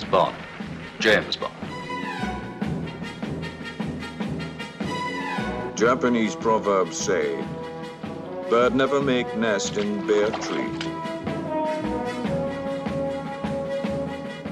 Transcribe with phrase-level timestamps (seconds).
[0.00, 0.36] was Bond.
[0.98, 1.54] James Bond.
[5.76, 7.42] Japanese proverbs say,
[8.48, 10.70] bird never make nest in bare tree.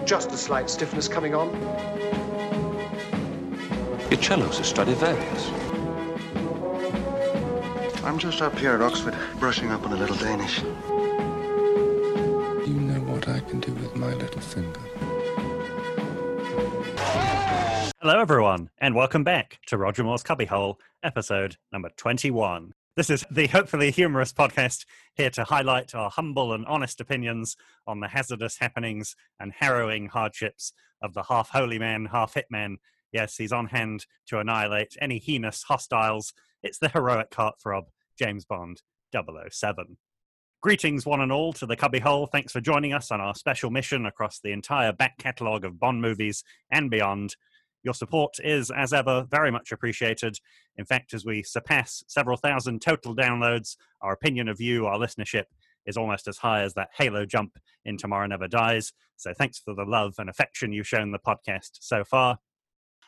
[0.04, 1.48] Just a slight stiffness coming on.
[4.10, 5.50] Your cello's a Stradivarius.
[8.04, 10.62] I'm just up here at Oxford, brushing up on a little Danish.
[18.08, 22.72] Hello, everyone, and welcome back to Roger Moore's Cubbyhole, episode number 21.
[22.96, 27.54] This is the hopefully humorous podcast here to highlight our humble and honest opinions
[27.86, 30.72] on the hazardous happenings and harrowing hardships
[31.02, 32.76] of the half holy man, half hitman.
[33.12, 36.32] Yes, he's on hand to annihilate any heinous hostiles.
[36.62, 38.80] It's the heroic heartthrob, James Bond
[39.12, 39.98] 007.
[40.62, 42.30] Greetings, one and all, to the Cubbyhole.
[42.32, 46.00] Thanks for joining us on our special mission across the entire back catalogue of Bond
[46.00, 46.42] movies
[46.72, 47.36] and beyond.
[47.82, 50.38] Your support is, as ever, very much appreciated.
[50.76, 55.44] In fact, as we surpass several thousand total downloads, our opinion of you, our listenership,
[55.86, 58.92] is almost as high as that Halo jump in Tomorrow Never Dies.
[59.16, 62.38] So thanks for the love and affection you've shown the podcast so far.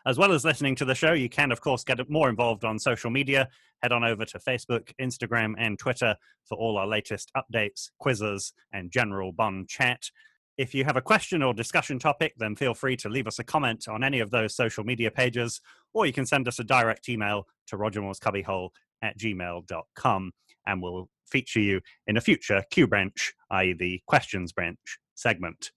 [0.06, 2.78] As well as listening to the show, you can, of course, get more involved on
[2.78, 3.48] social media.
[3.82, 8.90] Head on over to Facebook, Instagram, and Twitter for all our latest updates, quizzes, and
[8.90, 10.10] general Bond chat.
[10.58, 13.44] If you have a question or discussion topic, then feel free to leave us a
[13.44, 15.60] comment on any of those social media pages,
[15.94, 18.70] or you can send us a direct email to rogermoorescubbyhole
[19.02, 20.32] at gmail.com,
[20.66, 25.70] and we'll feature you in a future Q branch, i.e., the questions branch segment.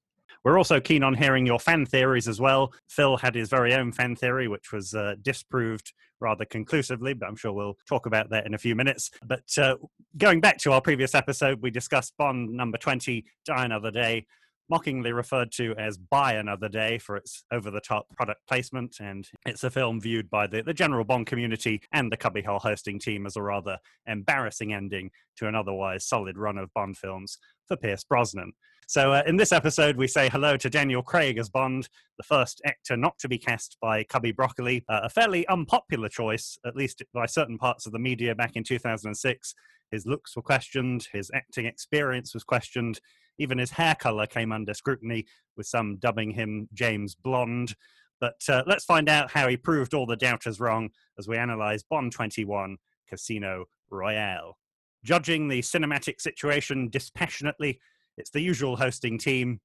[0.44, 2.74] We're also keen on hearing your fan theories as well.
[2.90, 7.36] Phil had his very own fan theory, which was uh, disproved rather conclusively, but I'm
[7.36, 9.10] sure we'll talk about that in a few minutes.
[9.26, 9.76] But uh,
[10.18, 14.26] going back to our previous episode, we discussed Bond number 20, Die Another Day,
[14.70, 18.98] mockingly referred to as Buy Another Day for its over the top product placement.
[19.00, 23.00] And it's a film viewed by the, the general Bond community and the Cubbyhole hosting
[23.00, 27.38] team as a rather embarrassing ending to an otherwise solid run of Bond films
[27.68, 28.54] for Pierce Brosnan.
[28.88, 31.88] So, uh, in this episode, we say hello to Daniel Craig as Bond,
[32.18, 36.58] the first actor not to be cast by Cubby Broccoli, uh, a fairly unpopular choice,
[36.66, 39.56] at least by certain parts of the media back in 2006.
[39.94, 43.00] His looks were questioned, his acting experience was questioned,
[43.38, 47.76] even his hair color came under scrutiny, with some dubbing him James Blonde.
[48.20, 50.90] But uh, let's find out how he proved all the doubters wrong
[51.20, 52.78] as we analyze Bond 21
[53.08, 54.58] Casino Royale.
[55.04, 57.80] Judging the cinematic situation dispassionately,
[58.18, 59.60] it's the usual hosting team.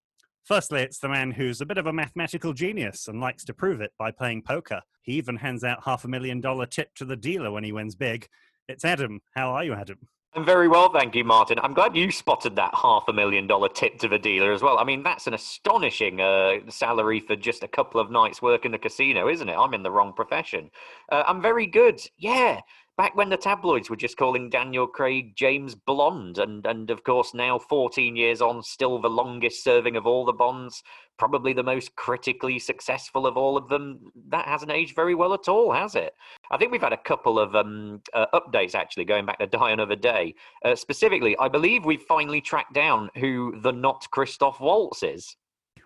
[0.45, 3.81] Firstly, it's the man who's a bit of a mathematical genius and likes to prove
[3.81, 4.83] it by playing poker.
[5.01, 7.95] He even hands out half a million dollar tip to the dealer when he wins
[7.95, 8.29] big.
[8.69, 9.21] It's Adam.
[9.35, 9.97] How are you, Adam?
[10.35, 11.59] I'm very well, thank you, Martin.
[11.63, 14.79] I'm glad you spotted that half a million dollar tip to the dealer as well.
[14.79, 18.73] I mean, that's an astonishing uh, salary for just a couple of nights' work in
[18.73, 19.57] the casino, isn't it?
[19.57, 20.71] I'm in the wrong profession.
[21.11, 22.01] Uh, I'm very good.
[22.19, 22.61] Yeah,
[22.99, 27.33] back when the tabloids were just calling Daniel Craig James Blonde, and and of course
[27.33, 30.83] now 14 years on, still the longest serving of all the Bonds,
[31.17, 34.11] probably the most critically successful of all of them.
[34.29, 36.13] That hasn't aged very well at all, has it?
[36.51, 39.71] I think we've had a couple of um, uh, updates actually going back to Die
[39.71, 40.35] Another Day.
[40.65, 45.37] Uh, specifically, I believe we've finally tracked down who the not Christoph Waltz is.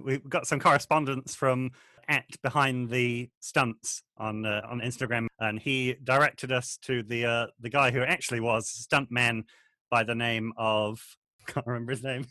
[0.01, 1.73] We've got some correspondence from
[2.09, 7.47] at behind the stunts on uh, on Instagram, and he directed us to the uh,
[7.61, 9.45] the guy who actually was stuntman
[9.91, 11.01] by the name of
[11.47, 12.27] can't remember his name.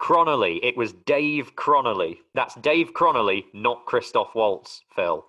[0.00, 0.58] Cronolly.
[0.62, 2.18] It was Dave Cronolly.
[2.34, 5.24] That's Dave Cronolly, not Christoph Waltz, Phil.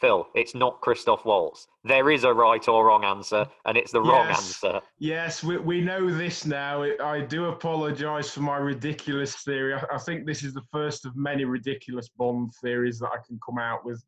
[0.00, 1.68] Phil, it's not Christoph Waltz.
[1.84, 4.80] There is a right or wrong answer, and it's the wrong answer.
[4.98, 6.82] Yes, we, we know this now.
[6.82, 9.74] I- I do apologise for my ridiculous theory.
[9.74, 13.38] I, I think this is the first of many ridiculous Bond theories that I can
[13.44, 14.04] come out with.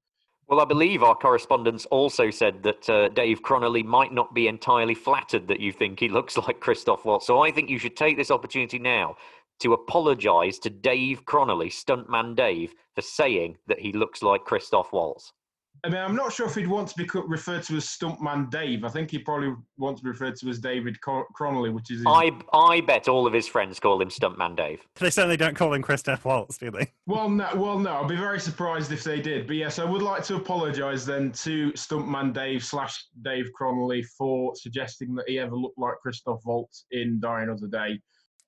[0.48, 4.94] Well, I believe our correspondence also said that uh, Dave Cronolly might not be entirely
[4.94, 7.26] flattered that you think he looks like Christoph Waltz.
[7.26, 9.16] So I think you should take this opportunity now
[9.60, 15.32] to apologise to Dave Cronolly, stuntman Dave, for saying that he looks like Christoph Waltz.
[15.84, 18.84] I mean, I'm not sure if he'd want to be referred to as Stuntman Dave.
[18.84, 21.98] I think he probably wants to be referred to as David Co- Cronolly, which is
[21.98, 24.80] his I I bet all of his friends call him Stuntman Dave.
[24.96, 26.88] They certainly don't call him Christoph Waltz, do they?
[27.06, 28.02] Well, no, well, no.
[28.02, 29.46] I'd be very surprised if they did.
[29.46, 34.54] But yes, I would like to apologise then to Stuntman Dave slash Dave Cronolly for
[34.54, 37.98] suggesting that he ever looked like Christoph Waltz in Die Another Day.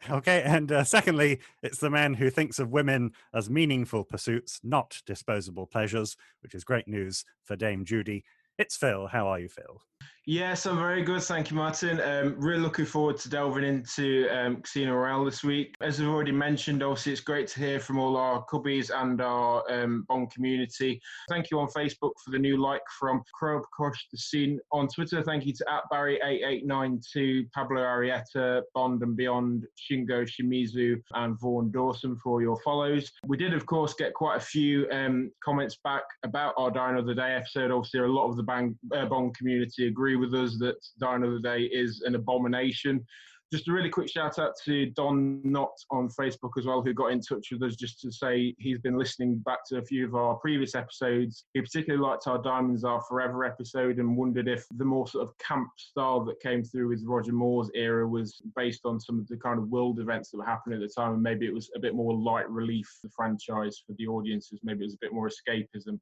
[0.08, 5.02] Okay, and uh, secondly, it's the man who thinks of women as meaningful pursuits, not
[5.04, 8.24] disposable pleasures, which is great news for Dame Judy.
[8.56, 9.08] It's Phil.
[9.08, 9.82] How are you, Phil?
[10.30, 11.24] Yes, I'm very good.
[11.24, 12.00] Thank you, Martin.
[12.00, 15.74] Um, really looking forward to delving into um, Casino Royale this week.
[15.80, 19.68] As I've already mentioned, obviously, it's great to hear from all our cubbies and our
[19.68, 21.00] um, Bond community.
[21.28, 24.60] Thank you on Facebook for the new like from Crush the Scene.
[24.70, 31.40] On Twitter, thank you to at Barry8892, Pablo Arietta, Bond and Beyond, Shingo Shimizu, and
[31.40, 33.10] Vaughan Dawson for all your follows.
[33.26, 37.14] We did, of course, get quite a few um, comments back about our Die Another
[37.14, 37.72] Day episode.
[37.72, 41.40] Obviously, a lot of the bang, uh, Bond community agree with us that Die Another
[41.40, 43.04] Day is an abomination.
[43.52, 47.10] Just a really quick shout out to Don Knott on Facebook as well, who got
[47.10, 50.14] in touch with us just to say he's been listening back to a few of
[50.14, 51.46] our previous episodes.
[51.52, 55.36] He particularly liked our Diamonds Are Forever episode and wondered if the more sort of
[55.38, 59.36] camp style that came through with Roger Moore's era was based on some of the
[59.36, 61.80] kind of world events that were happening at the time, and maybe it was a
[61.80, 64.60] bit more light relief for the franchise for the audiences.
[64.62, 65.98] Maybe it was a bit more escapism.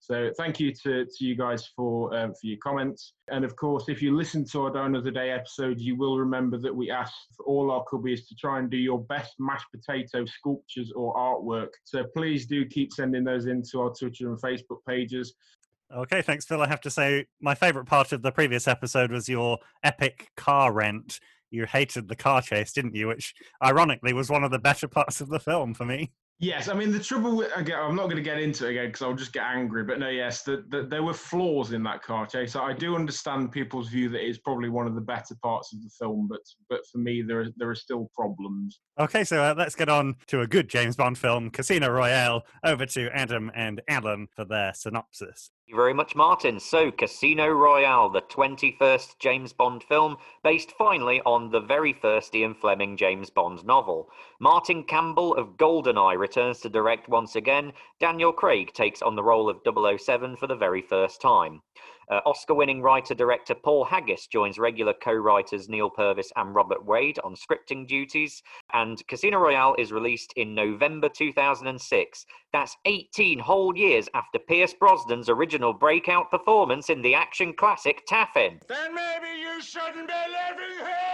[0.00, 3.12] So thank you to, to you guys for um, for your comments.
[3.30, 6.56] And of course, if you listen to our Die Another Day episode, you will remember
[6.58, 10.92] that we asked all our cubbies to try and do your best mashed potato sculptures
[10.94, 11.70] or artwork.
[11.84, 15.34] So please do keep sending those into our Twitter and Facebook pages.
[15.94, 16.62] Okay, thanks, Phil.
[16.62, 20.72] I have to say, my favourite part of the previous episode was your epic car
[20.72, 21.18] rent.
[21.50, 23.08] You hated the car chase, didn't you?
[23.08, 26.12] Which, ironically, was one of the better parts of the film for me.
[26.40, 28.86] Yes, I mean the trouble with again, I'm not going to get into it again
[28.86, 29.82] because I'll just get angry.
[29.82, 32.54] But no, yes, the, the, there were flaws in that car chase.
[32.54, 35.90] I do understand people's view that it's probably one of the better parts of the
[35.98, 36.40] film, but
[36.70, 38.80] but for me there are, there are still problems.
[39.00, 42.44] Okay, so uh, let's get on to a good James Bond film, Casino Royale.
[42.62, 45.50] Over to Adam and Alan for their synopsis.
[45.68, 46.60] You very much, Martin.
[46.60, 52.54] So, Casino Royale, the 21st James Bond film, based finally on the very first Ian
[52.54, 54.08] Fleming James Bond novel.
[54.40, 57.74] Martin Campbell of GoldenEye returns to direct once again.
[58.00, 61.60] Daniel Craig takes on the role of 007 for the very first time.
[62.10, 66.84] Uh, Oscar winning writer director Paul Haggis joins regular co writers Neal Purvis and Robert
[66.84, 68.42] Wade on scripting duties.
[68.72, 72.26] And Casino Royale is released in November 2006.
[72.52, 78.60] That's 18 whole years after Pierce Brosnan's original breakout performance in the action classic Taffin.
[78.68, 81.07] Then maybe you shouldn't be living here!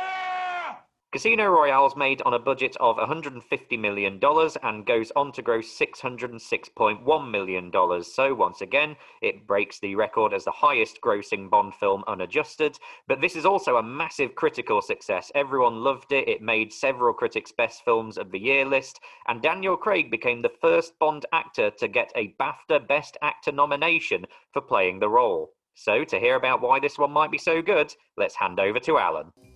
[1.14, 4.18] Casino Royale is made on a budget of $150 million
[4.64, 8.02] and goes on to gross $606.1 million.
[8.02, 12.80] So, once again, it breaks the record as the highest grossing Bond film unadjusted.
[13.06, 15.30] But this is also a massive critical success.
[15.36, 16.28] Everyone loved it.
[16.28, 18.98] It made several critics' best films of the year list.
[19.28, 24.26] And Daniel Craig became the first Bond actor to get a BAFTA Best Actor nomination
[24.52, 25.52] for playing the role.
[25.76, 28.98] So, to hear about why this one might be so good, let's hand over to
[28.98, 29.53] Alan.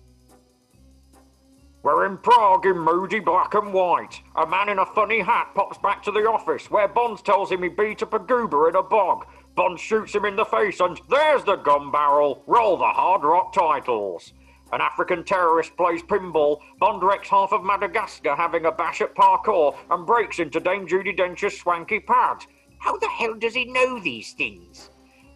[1.81, 4.21] We're in Prague in moody black and white.
[4.35, 7.63] A man in a funny hat pops back to the office where Bond tells him
[7.63, 9.25] he beat up a goober in a bog.
[9.55, 12.43] Bond shoots him in the face and there's the gun barrel.
[12.47, 14.33] Roll the hard rock titles.
[14.73, 16.59] An African terrorist plays pinball.
[16.79, 21.15] Bond wrecks half of Madagascar having a bash at parkour and breaks into Dame Judi
[21.15, 22.45] Dench's swanky pad.
[22.79, 24.89] How the hell does he know these things?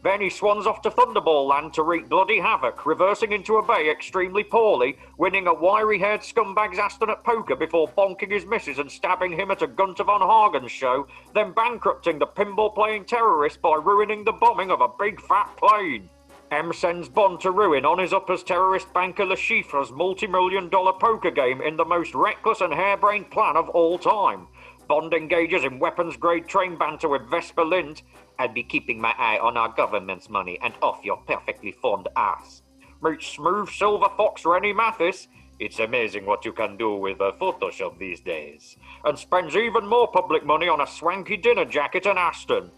[0.03, 3.89] Then he swans off to Thunderball Land to wreak bloody havoc, reversing into a bay
[3.89, 8.91] extremely poorly, winning a wiry haired scumbag's Aston at poker before bonking his missus and
[8.91, 13.75] stabbing him at a Gunter von Hagen show, then bankrupting the pinball playing terrorist by
[13.75, 16.09] ruining the bombing of a big fat plane.
[16.51, 20.93] M sends Bond to ruin on his uppers terrorist banker Le Chiffre's multi million dollar
[20.93, 24.47] poker game in the most reckless and harebrained plan of all time.
[24.87, 28.01] Bond engages in weapons grade train banter with Vesper Lynd.
[28.39, 32.61] I'll be keeping my eye on our government's money and off your perfectly formed ass.
[33.01, 35.27] Meet smooth silver fox Rennie Mathis.
[35.59, 38.75] It's amazing what you can do with a Photoshop these days.
[39.05, 42.71] And spends even more public money on a swanky dinner jacket and Aston.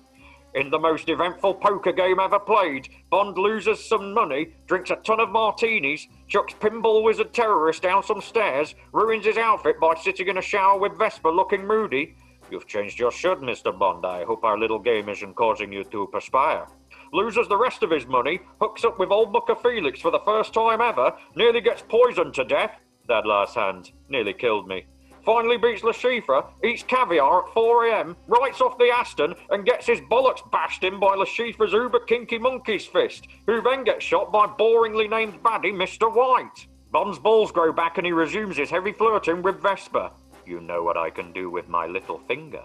[0.55, 5.19] In the most eventful poker game ever played, Bond loses some money, drinks a ton
[5.19, 10.37] of martinis, chucks pinball wizard terrorist down some stairs, ruins his outfit by sitting in
[10.37, 12.15] a shower with Vesper looking moody.
[12.51, 13.77] You've changed your shirt, Mr.
[13.77, 14.05] Bond.
[14.05, 16.67] I hope our little game isn't causing you to perspire.
[17.13, 20.53] Loses the rest of his money, hooks up with old Mucker Felix for the first
[20.53, 22.79] time ever, nearly gets poisoned to death.
[23.07, 24.85] That last hand nearly killed me
[25.25, 29.99] finally beats Le Chiffre, eats caviar at 4am, writes off the Aston, and gets his
[30.01, 34.45] bollocks bashed in by Le Chiffre's uber kinky monkey's fist, who then gets shot by
[34.45, 36.13] boringly named baddie Mr.
[36.13, 36.67] White.
[36.91, 40.11] Bond's balls grow back and he resumes his heavy flirting with Vesper.
[40.45, 42.63] You know what I can do with my little finger.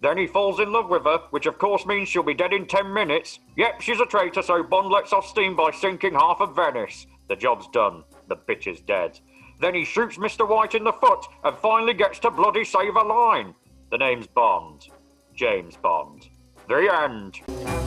[0.00, 2.66] Then he falls in love with her, which of course means she'll be dead in
[2.66, 3.38] 10 minutes.
[3.56, 7.06] Yep, she's a traitor, so Bond lets off steam by sinking half of Venice.
[7.28, 8.04] The job's done.
[8.28, 9.18] The bitch is dead.
[9.60, 10.46] Then he shoots Mr.
[10.46, 13.54] White in the foot and finally gets to bloody save a line.
[13.90, 14.88] The name's Bond.
[15.34, 16.28] James Bond.
[16.68, 17.83] The end.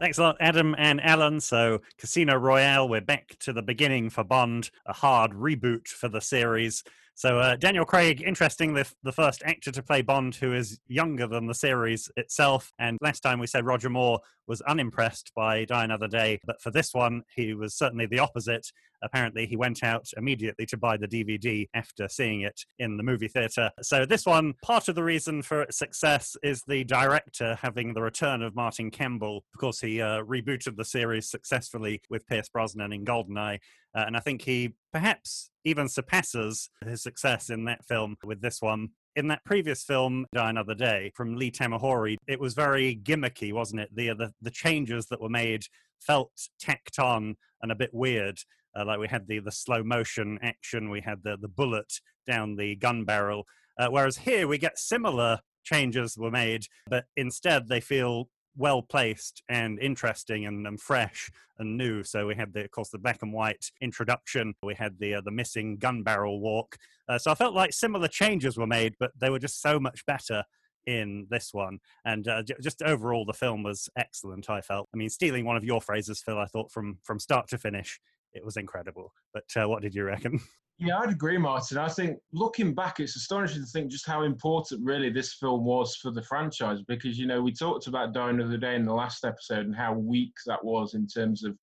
[0.00, 1.40] Thanks a lot, Adam and Alan.
[1.40, 6.22] So, Casino Royale, we're back to the beginning for Bond, a hard reboot for the
[6.22, 6.82] series.
[7.14, 11.26] So, uh, Daniel Craig, interesting, the, the first actor to play Bond who is younger
[11.26, 12.72] than the series itself.
[12.78, 16.70] And last time we said Roger Moore was unimpressed by Die Another Day, but for
[16.70, 18.66] this one, he was certainly the opposite.
[19.02, 23.28] Apparently, he went out immediately to buy the DVD after seeing it in the movie
[23.28, 23.70] theatre.
[23.82, 28.02] So, this one, part of the reason for its success is the director having the
[28.02, 29.44] return of Martin Campbell.
[29.54, 33.60] Of course, he uh, rebooted the series successfully with Pierce Brosnan in Goldeneye.
[33.94, 38.60] Uh, and I think he perhaps even surpasses his success in that film with this
[38.60, 38.90] one.
[39.16, 43.80] In that previous film, Die Another Day, from Lee Tamahori, it was very gimmicky, wasn't
[43.80, 43.90] it?
[43.94, 45.64] The, the, the changes that were made
[46.00, 46.30] felt
[46.60, 48.38] tacked on and a bit weird.
[48.78, 51.92] Uh, like we had the, the slow motion action, we had the, the bullet
[52.26, 53.44] down the gun barrel.
[53.78, 59.42] Uh, whereas here we get similar changes were made, but instead they feel well placed
[59.48, 62.02] and interesting and, and, fresh and new.
[62.02, 64.54] So we had the, of course, the black and white introduction.
[64.62, 66.76] We had the uh, the missing gun barrel walk.
[67.08, 70.04] Uh, so I felt like similar changes were made, but they were just so much
[70.06, 70.44] better
[70.86, 71.78] in this one.
[72.04, 74.50] And uh, j- just overall, the film was excellent.
[74.50, 74.88] I felt.
[74.94, 78.00] I mean, stealing one of your phrases, Phil, I thought from from start to finish,
[78.32, 79.12] it was incredible.
[79.32, 80.40] But uh, what did you reckon?
[80.82, 81.76] Yeah, I'd agree, Martin.
[81.76, 85.96] I think looking back, it's astonishing to think just how important really this film was
[85.96, 89.26] for the franchise because, you know, we talked about Die Another Day in the last
[89.26, 91.54] episode and how weak that was in terms of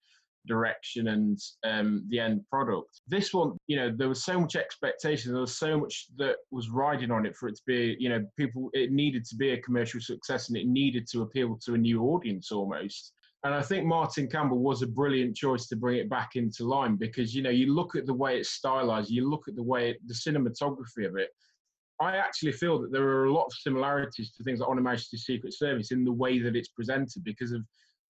[0.47, 3.01] direction and um, the end product.
[3.07, 6.69] This one, you know, there was so much expectation, there was so much that was
[6.69, 9.61] riding on it for it to be, you know, people, it needed to be a
[9.61, 13.13] commercial success and it needed to appeal to a new audience almost.
[13.43, 16.95] And I think Martin Campbell was a brilliant choice to bring it back into line
[16.95, 19.91] because, you know, you look at the way it's stylized, you look at the way,
[19.91, 21.29] it, the cinematography of it.
[21.99, 24.83] I actually feel that there are a lot of similarities to things like On Her
[24.83, 27.63] Majesty's Secret Service in the way that it's presented because of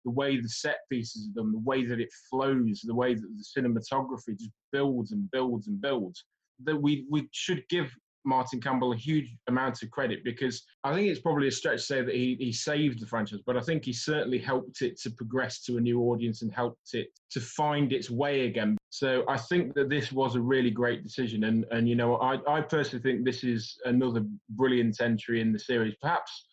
[0.06, 3.22] the way the set pieces are done, the way that it flows, the way that
[3.22, 6.24] the cinematography just builds and builds and builds.
[6.64, 7.94] That we, we should give
[8.26, 11.86] Martin Campbell a huge amount of credit because I think it's probably a stretch to
[11.86, 15.12] say that he, he saved the franchise, but I think he certainly helped it to
[15.12, 18.78] progress to a new audience and helped it to find its way again.
[18.90, 21.46] So I think that this was a really great decision.
[21.46, 25.60] And, and you know, I, I personally think this is another brilliant entry in the
[25.60, 25.96] series.
[26.02, 26.46] Perhaps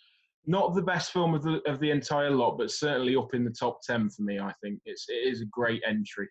[0.46, 3.50] not the best film of the, of the entire lot, but certainly up in the
[3.50, 4.80] top 10 for me, I think.
[4.84, 6.28] It's, it is a great entry.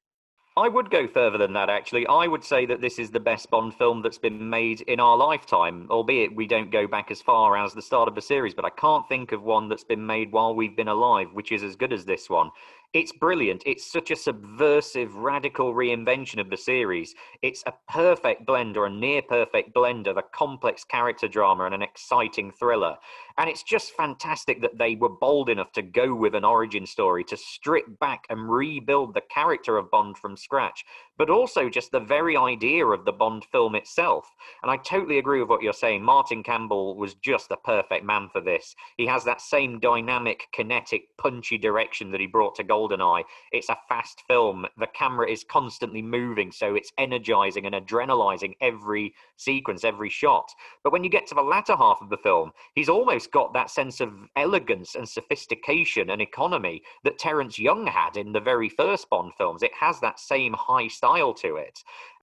[0.55, 2.05] I would go further than that, actually.
[2.05, 5.17] I would say that this is the best Bond film that's been made in our
[5.17, 8.63] lifetime, albeit we don't go back as far as the start of the series, but
[8.63, 11.75] I can't think of one that's been made while we've been alive, which is as
[11.75, 12.51] good as this one.
[12.93, 13.63] It's brilliant.
[13.65, 17.15] It's such a subversive, radical reinvention of the series.
[17.41, 21.73] It's a perfect blend or a near perfect blend of a complex character drama and
[21.73, 22.95] an exciting thriller.
[23.39, 27.23] And it's just fantastic that they were bold enough to go with an origin story,
[27.23, 30.85] to strip back and rebuild the character of Bond from scratch,
[31.17, 34.29] but also just the very idea of the Bond film itself.
[34.61, 36.03] And I totally agree with what you're saying.
[36.03, 38.75] Martin Campbell was just the perfect man for this.
[38.97, 43.23] He has that same dynamic, kinetic, punchy direction that he brought to GoldenEye.
[43.51, 44.65] It's a fast film.
[44.77, 50.49] The camera is constantly moving, so it's energizing and adrenalizing every sequence, every shot.
[50.83, 53.69] But when you get to the latter half of the film, he's almost got that
[53.69, 59.09] sense of elegance and sophistication and economy that Terence Young had in the very first
[59.09, 59.63] Bond films.
[59.63, 61.79] It has that same high style to it.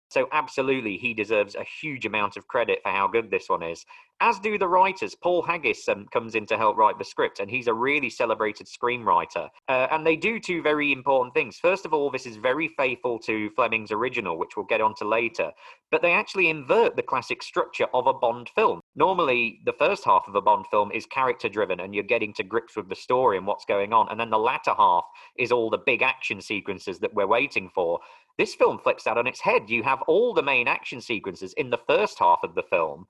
[0.08, 3.84] So, absolutely, he deserves a huge amount of credit for how good this one is
[4.20, 5.14] as do the writers.
[5.14, 8.66] Paul Haggis um, comes in to help write the script, and he's a really celebrated
[8.66, 9.48] screenwriter.
[9.68, 11.58] Uh, and they do two very important things.
[11.58, 15.52] First of all, this is very faithful to Fleming's original, which we'll get onto later,
[15.90, 18.80] but they actually invert the classic structure of a Bond film.
[18.94, 22.42] Normally, the first half of a Bond film is character driven, and you're getting to
[22.42, 24.08] grips with the story and what's going on.
[24.10, 25.04] And then the latter half
[25.38, 28.00] is all the big action sequences that we're waiting for.
[28.38, 29.68] This film flips that on its head.
[29.68, 33.06] You have all the main action sequences in the first half of the film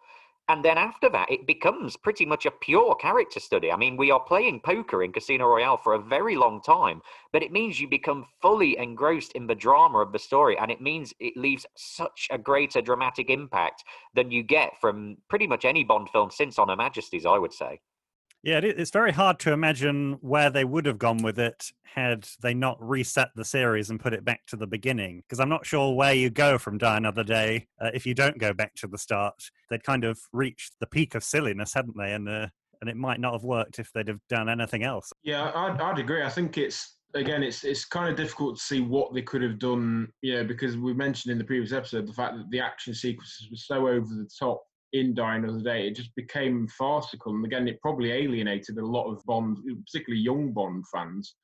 [0.49, 3.73] and then after that, it becomes pretty much a pure character study.
[3.73, 7.43] I mean, we are playing poker in Casino Royale for a very long time, but
[7.43, 10.57] it means you become fully engrossed in the drama of the story.
[10.57, 13.83] And it means it leaves such a greater dramatic impact
[14.15, 17.53] than you get from pretty much any Bond film since On Her Majesty's, I would
[17.53, 17.81] say.
[18.47, 22.55] Yeah, it's very hard to imagine where they would have gone with it had they
[22.55, 25.25] not reset the series and put it back to the beginning.
[25.26, 28.38] Because I'm not sure where you go from Die Another Day uh, if you don't
[28.38, 29.35] go back to the start.
[29.69, 32.12] They'd kind of reached the peak of silliness, hadn't they?
[32.12, 32.47] And uh,
[32.81, 35.12] and it might not have worked if they'd have done anything else.
[35.25, 36.23] Yeah, I'd, I'd agree.
[36.23, 39.59] I think it's again, it's it's kind of difficult to see what they could have
[39.59, 40.07] done.
[40.23, 43.57] Yeah, because we mentioned in the previous episode the fact that the action sequences were
[43.57, 44.62] so over the top
[44.93, 47.35] in Die Another Day, it just became farcical.
[47.35, 51.35] And again, it probably alienated a lot of Bond, particularly young Bond fans.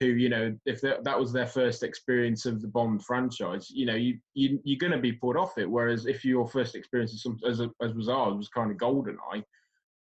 [0.00, 3.94] who you know if that, was their first experience of the Bond franchise, you know
[3.94, 5.70] you, you you're going to be put off it.
[5.70, 9.42] Whereas if your first experience is as as was ours was kind of GoldenEye,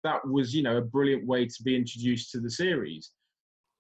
[0.03, 3.13] that was you know a brilliant way to be introduced to the series.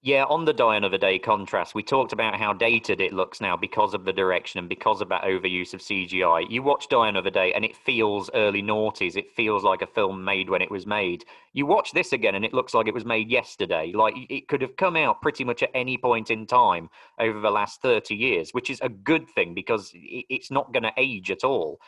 [0.04, 3.56] Yeah, on the Die Another Day contrast, we talked about how dated it looks now
[3.56, 6.44] because of the direction and because of that overuse of CGI.
[6.50, 9.16] You watch Die Another Day and it feels early noughties.
[9.16, 11.24] It feels like a film made when it was made.
[11.54, 13.92] You watch this again and it looks like it was made yesterday.
[13.94, 17.50] Like it could have come out pretty much at any point in time over the
[17.50, 21.44] last 30 years, which is a good thing because it's not going to age at
[21.44, 21.80] all.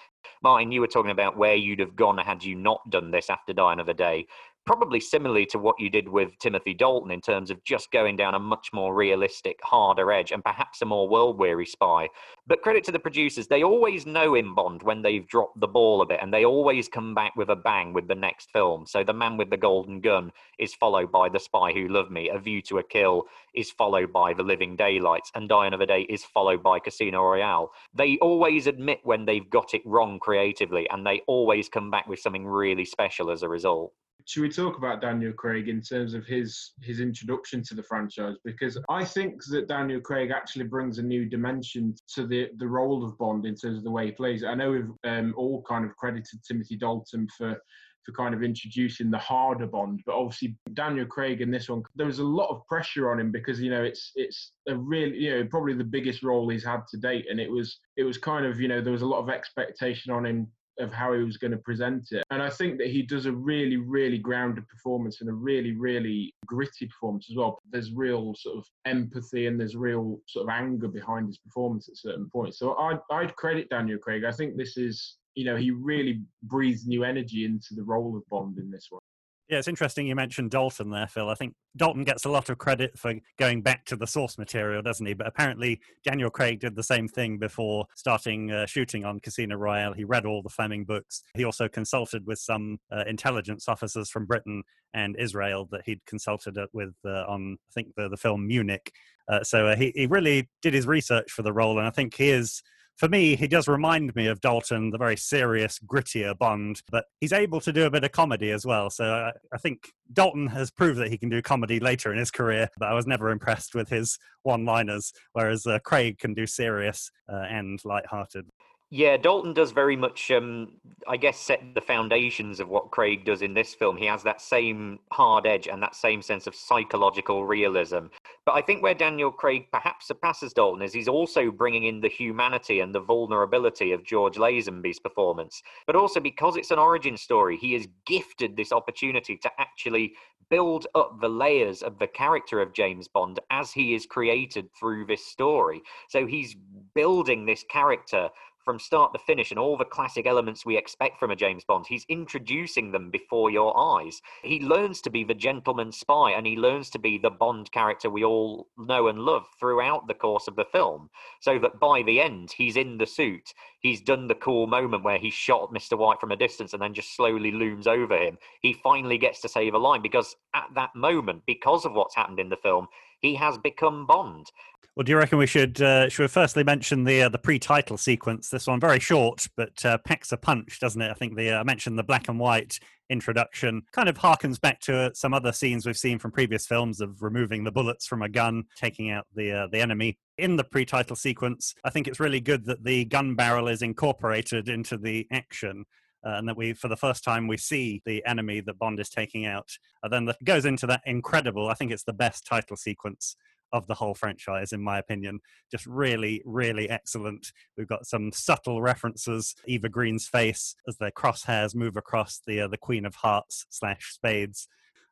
[0.43, 3.53] Martin, you were talking about where you'd have gone had you not done this after
[3.53, 4.27] Die Another Day
[4.67, 8.35] probably similarly to what you did with Timothy Dalton in terms of just going down
[8.35, 12.09] a much more realistic, harder edge and perhaps a more world weary spy.
[12.49, 16.03] But credit to the producers, they always know in Bond when they've dropped the ball
[16.03, 18.87] a bit and they always come back with a bang with the next film.
[18.87, 22.29] So The Man with the Golden Gun is followed by The Spy Who Loved Me,
[22.31, 23.23] A View to a Kill
[23.55, 27.71] is followed by The Living Daylights, and Die Another Day is followed by Casino Royale.
[27.95, 32.19] They always admit when they've got it wrong creatively and they always come back with
[32.19, 33.93] something really special as a result
[34.27, 38.35] should we talk about Daniel Craig in terms of his his introduction to the franchise?
[38.45, 43.05] Because I think that Daniel Craig actually brings a new dimension to the the role
[43.05, 44.43] of Bond in terms of the way he plays.
[44.43, 47.57] I know we've um, all kind of credited Timothy Dalton for
[48.05, 52.07] for kind of introducing the harder Bond, but obviously Daniel Craig in this one, there
[52.07, 55.31] was a lot of pressure on him because you know it's it's a really you
[55.31, 58.45] know probably the biggest role he's had to date, and it was it was kind
[58.45, 61.37] of you know there was a lot of expectation on him of how he was
[61.37, 62.25] going to present it.
[62.31, 66.35] And I think that he does a really, really grounded performance and a really, really
[66.47, 67.59] gritty performance as well.
[67.71, 71.97] There's real sort of empathy and there's real sort of anger behind his performance at
[71.97, 72.59] certain points.
[72.59, 74.25] So I'd, I'd credit Daniel Craig.
[74.25, 78.23] I think this is, you know, he really breathes new energy into the role of
[78.29, 79.01] Bond in this one.
[79.49, 81.29] Yeah, it's interesting you mentioned Dalton there, Phil.
[81.29, 84.83] I think Dalton gets a lot of credit for going back to the source material,
[84.83, 85.15] doesn't he?
[85.15, 89.93] But apparently, Daniel Craig did the same thing before starting uh, shooting on Casino Royale.
[89.93, 91.23] He read all the Fleming books.
[91.35, 96.59] He also consulted with some uh, intelligence officers from Britain and Israel that he'd consulted
[96.73, 98.91] with uh, on, I think, the, the film Munich.
[99.29, 102.15] Uh, so uh, he, he really did his research for the role, and I think
[102.15, 102.63] he is
[102.97, 107.33] for me, he does remind me of Dalton, the very serious, grittier Bond, but he's
[107.33, 108.89] able to do a bit of comedy as well.
[108.91, 112.31] So I, I think Dalton has proved that he can do comedy later in his
[112.31, 116.47] career, but I was never impressed with his one liners, whereas uh, Craig can do
[116.47, 118.47] serious uh, and light-hearted.
[118.91, 120.77] Yeah, Dalton does very much, um,
[121.09, 123.97] I guess, set the foundations of what Craig does in this film.
[123.97, 128.07] He has that same hard edge and that same sense of psychological realism.
[128.45, 132.09] But I think where Daniel Craig perhaps surpasses Dalton is he's also bringing in the
[132.09, 135.65] humanity and the vulnerability of George Lazenby's performance.
[135.89, 140.13] But also because it's an origin story, he is gifted this opportunity to actually
[140.49, 145.07] build up the layers of the character of James Bond as he is created through
[145.07, 145.83] this story.
[146.09, 146.55] So he's
[146.95, 148.29] building this character
[148.67, 151.87] from start to finish and all the classic elements we expect from a James Bond.
[151.89, 154.21] He's introducing them before your eyes.
[154.43, 158.11] He learns to be the gentleman spy and he learns to be the Bond character
[158.11, 161.09] we all know and love throughout the course of the film.
[161.41, 163.55] So that by the end, he's in the suit.
[163.79, 165.97] He's done the cool moment where he shot Mr.
[165.97, 168.37] White from a distance and then just slowly looms over him.
[168.63, 172.41] He finally gets to save a line because at that moment, because of what's happened
[172.41, 172.89] in the film,
[173.21, 174.51] he has become Bond.
[174.97, 177.99] Well, do you reckon we should uh, should we firstly mention the uh, the pre-title
[177.99, 178.49] sequence?
[178.49, 181.11] This one very short, but uh, packs a punch, doesn't it?
[181.11, 184.81] I think the uh, I mentioned the black and white introduction kind of harkens back
[184.81, 188.23] to uh, some other scenes we've seen from previous films of removing the bullets from
[188.23, 190.19] a gun, taking out the uh, the enemy.
[190.39, 194.71] In the pre-title sequence, I think it's really good that the gun barrel is incorporated
[194.71, 195.85] into the action.
[196.27, 199.09] Uh, and that we, for the first time, we see the enemy that Bond is
[199.09, 199.71] taking out.
[200.03, 201.69] And then that goes into that incredible.
[201.69, 203.37] I think it's the best title sequence
[203.73, 205.39] of the whole franchise, in my opinion.
[205.71, 207.53] Just really, really excellent.
[207.77, 209.55] We've got some subtle references.
[209.67, 214.13] Eva Green's face as their crosshairs move across the uh, the Queen of Hearts slash
[214.15, 214.69] Spades.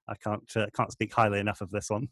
[0.09, 2.09] I can't uh, can't speak highly enough of this one.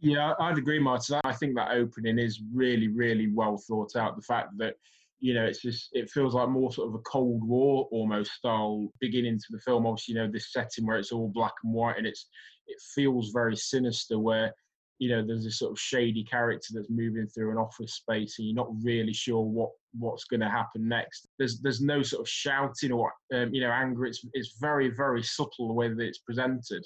[0.00, 1.20] Yeah, I'd agree, Martin.
[1.24, 4.16] I think that opening is really, really well thought out.
[4.16, 4.76] The fact that
[5.20, 8.88] you know, it's just it feels like more sort of a Cold War almost style
[9.00, 9.86] beginning to the film.
[9.86, 12.28] Obviously, you know, this setting where it's all black and white and it's
[12.66, 14.18] it feels very sinister.
[14.18, 14.52] Where
[14.98, 18.48] you know there's this sort of shady character that's moving through an office space and
[18.48, 22.28] you're not really sure what what's going to happen next there's there's no sort of
[22.28, 26.18] shouting or um, you know anger it's it's very very subtle the way that it's
[26.18, 26.84] presented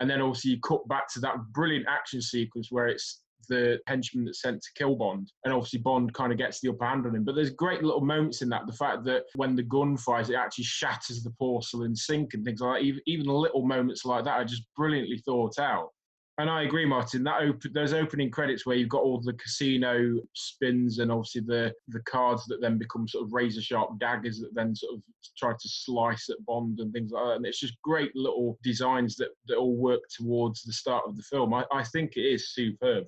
[0.00, 4.24] and then also you cut back to that brilliant action sequence where it's the henchman
[4.24, 7.14] that's sent to kill Bond, and obviously Bond kind of gets the upper hand on
[7.14, 7.24] him.
[7.24, 8.66] But there's great little moments in that.
[8.66, 12.60] The fact that when the gun fires, it actually shatters the porcelain sink and things
[12.60, 12.86] like that.
[12.86, 15.90] Even, even little moments like that are just brilliantly thought out.
[16.38, 17.22] And I agree, Martin.
[17.22, 21.72] That op- those opening credits where you've got all the casino spins and obviously the
[21.88, 25.02] the cards that then become sort of razor sharp daggers that then sort of
[25.38, 27.36] try to slice at Bond and things like that.
[27.36, 31.22] And it's just great little designs that, that all work towards the start of the
[31.22, 31.54] film.
[31.54, 33.04] I, I think it is superb.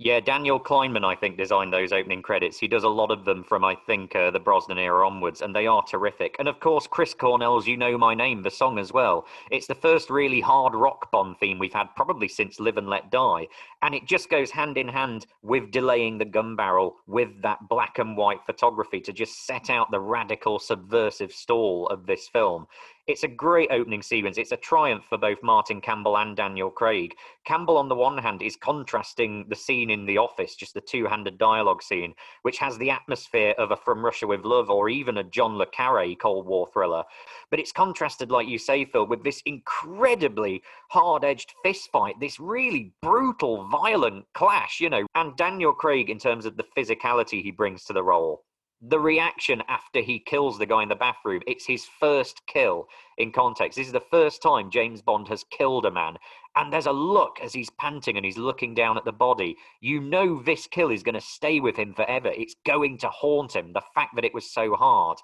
[0.00, 2.56] Yeah, Daniel Kleinman, I think, designed those opening credits.
[2.56, 5.52] He does a lot of them from, I think, uh, the Brosnan era onwards, and
[5.52, 6.36] they are terrific.
[6.38, 9.26] And of course, Chris Cornell's You Know My Name, the song as well.
[9.50, 13.10] It's the first really hard rock Bond theme we've had probably since Live and Let
[13.10, 13.48] Die.
[13.82, 17.98] And it just goes hand in hand with delaying the gun barrel with that black
[17.98, 22.68] and white photography to just set out the radical, subversive stall of this film.
[23.08, 24.36] It's a great opening sequence.
[24.36, 27.14] It's a triumph for both Martin Campbell and Daniel Craig.
[27.46, 31.06] Campbell, on the one hand, is contrasting the scene in the office, just the two
[31.06, 35.16] handed dialogue scene, which has the atmosphere of a From Russia with Love or even
[35.16, 37.02] a John Le Carre Cold War thriller.
[37.50, 42.38] But it's contrasted, like you say, Phil, with this incredibly hard edged fist fight, this
[42.38, 45.06] really brutal, violent clash, you know.
[45.14, 48.44] And Daniel Craig, in terms of the physicality he brings to the role,
[48.80, 51.42] the reaction after he kills the guy in the bathroom.
[51.46, 53.76] It's his first kill in context.
[53.76, 56.16] This is the first time James Bond has killed a man.
[56.58, 59.56] And there's a look as he's panting and he's looking down at the body.
[59.80, 62.32] You know this kill is going to stay with him forever.
[62.34, 65.18] It's going to haunt him, the fact that it was so hard.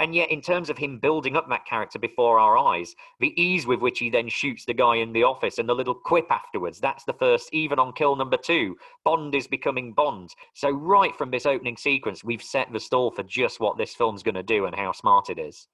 [0.00, 3.68] And yet, in terms of him building up that character before our eyes, the ease
[3.68, 6.80] with which he then shoots the guy in the office and the little quip afterwards,
[6.80, 8.76] that's the first, even on kill number two.
[9.04, 10.34] Bond is becoming Bond.
[10.54, 14.24] So, right from this opening sequence, we've set the stall for just what this film's
[14.24, 15.68] going to do and how smart it is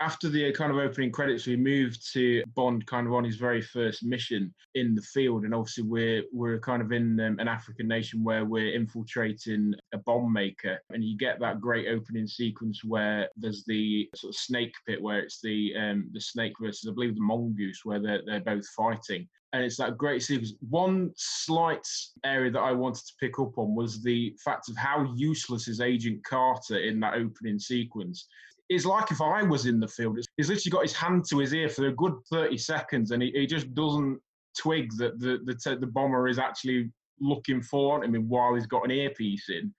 [0.00, 3.60] after the kind of opening credits, we moved to Bond kind of on his very
[3.60, 7.86] first mission in the field, and obviously we're we're kind of in um, an African
[7.86, 13.28] nation where we're infiltrating a bomb maker, and you get that great opening sequence where
[13.36, 17.14] there's the sort of snake pit where it's the um, the snake versus I believe
[17.14, 20.54] the mongoose where they're they're both fighting, and it's that great sequence.
[20.70, 21.86] One slight
[22.24, 25.82] area that I wanted to pick up on was the fact of how useless is
[25.82, 28.28] Agent Carter in that opening sequence
[28.70, 30.18] it's like if I was in the field.
[30.36, 33.32] He's literally got his hand to his ear for a good 30 seconds and he,
[33.32, 34.20] he just doesn't
[34.56, 38.92] twig that the, the, the bomber is actually looking for him while he's got an
[38.92, 39.74] earpiece in.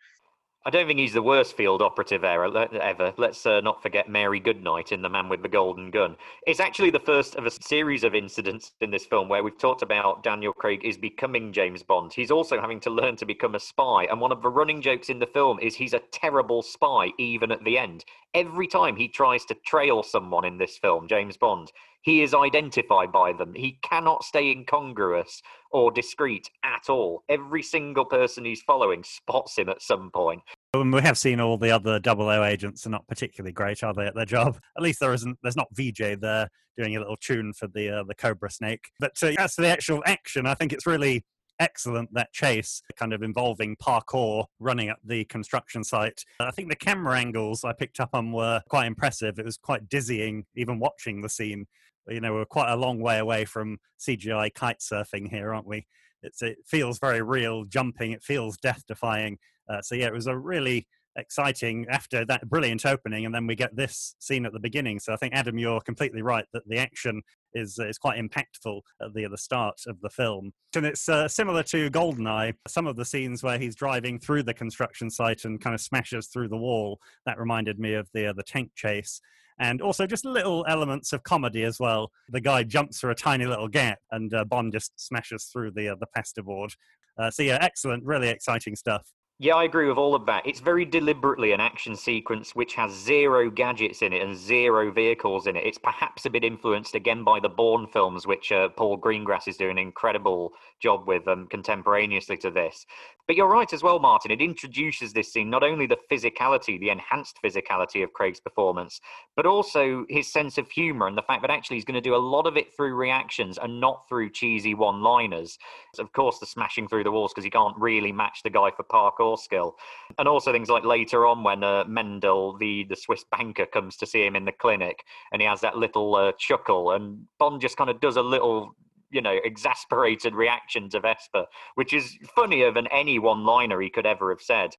[0.63, 2.55] I don't think he's the worst field operative ever.
[2.79, 3.13] ever.
[3.17, 6.15] Let's uh, not forget Mary Goodnight in The Man with the Golden Gun.
[6.45, 9.81] It's actually the first of a series of incidents in this film where we've talked
[9.81, 12.13] about Daniel Craig is becoming James Bond.
[12.13, 14.03] He's also having to learn to become a spy.
[14.03, 17.51] And one of the running jokes in the film is he's a terrible spy, even
[17.51, 18.05] at the end.
[18.35, 21.71] Every time he tries to trail someone in this film, James Bond,
[22.01, 23.53] he is identified by them.
[23.53, 27.23] He cannot stay incongruous or discreet at all.
[27.29, 30.41] Every single person he's following spots him at some point.
[30.73, 33.93] And we have seen all the other double O agents are not particularly great, are
[33.93, 34.57] they, at their job?
[34.77, 35.37] At least there isn't.
[35.43, 38.89] There's not Vijay there doing a little tune for the uh, the Cobra Snake.
[38.99, 41.25] But uh, as for the actual action, I think it's really
[41.59, 46.23] excellent that chase, kind of involving parkour running up the construction site.
[46.39, 49.37] I think the camera angles I picked up on were quite impressive.
[49.37, 51.67] It was quite dizzying even watching the scene
[52.07, 55.85] you know we're quite a long way away from CGI kite surfing here, aren't we?
[56.23, 58.11] It's, it feels very real, jumping.
[58.11, 59.37] It feels death defying.
[59.69, 60.87] Uh, so yeah, it was a really
[61.17, 64.99] exciting after that brilliant opening, and then we get this scene at the beginning.
[64.99, 67.21] So I think Adam, you're completely right that the action
[67.53, 71.63] is is quite impactful at the the start of the film, and it's uh, similar
[71.63, 72.53] to Goldeneye.
[72.67, 76.27] Some of the scenes where he's driving through the construction site and kind of smashes
[76.27, 79.21] through the wall that reminded me of the uh, the tank chase
[79.61, 82.11] and also just little elements of comedy as well.
[82.29, 85.89] The guy jumps through a tiny little gap, and uh, Bond just smashes through the
[85.89, 86.73] uh, the pasta board.
[87.17, 89.07] Uh, so yeah, excellent, really exciting stuff.
[89.43, 90.45] Yeah, I agree with all of that.
[90.45, 95.47] It's very deliberately an action sequence which has zero gadgets in it and zero vehicles
[95.47, 95.65] in it.
[95.65, 99.57] It's perhaps a bit influenced again by the Bourne films, which uh, Paul Greengrass is
[99.57, 102.85] doing an incredible job with um, contemporaneously to this.
[103.25, 104.29] But you're right as well, Martin.
[104.29, 109.01] It introduces this scene not only the physicality, the enhanced physicality of Craig's performance,
[109.35, 112.13] but also his sense of humor and the fact that actually he's going to do
[112.13, 115.57] a lot of it through reactions and not through cheesy one liners.
[115.97, 118.83] Of course, the smashing through the walls because he can't really match the guy for
[118.83, 119.75] parkour skill.
[120.17, 124.05] And also things like later on when uh, Mendel, the, the Swiss banker, comes to
[124.05, 127.77] see him in the clinic and he has that little uh, chuckle and Bond just
[127.77, 128.75] kind of does a little
[129.11, 134.29] you know exasperated reaction to Vesper, which is funnier than any one-liner he could ever
[134.29, 134.71] have said.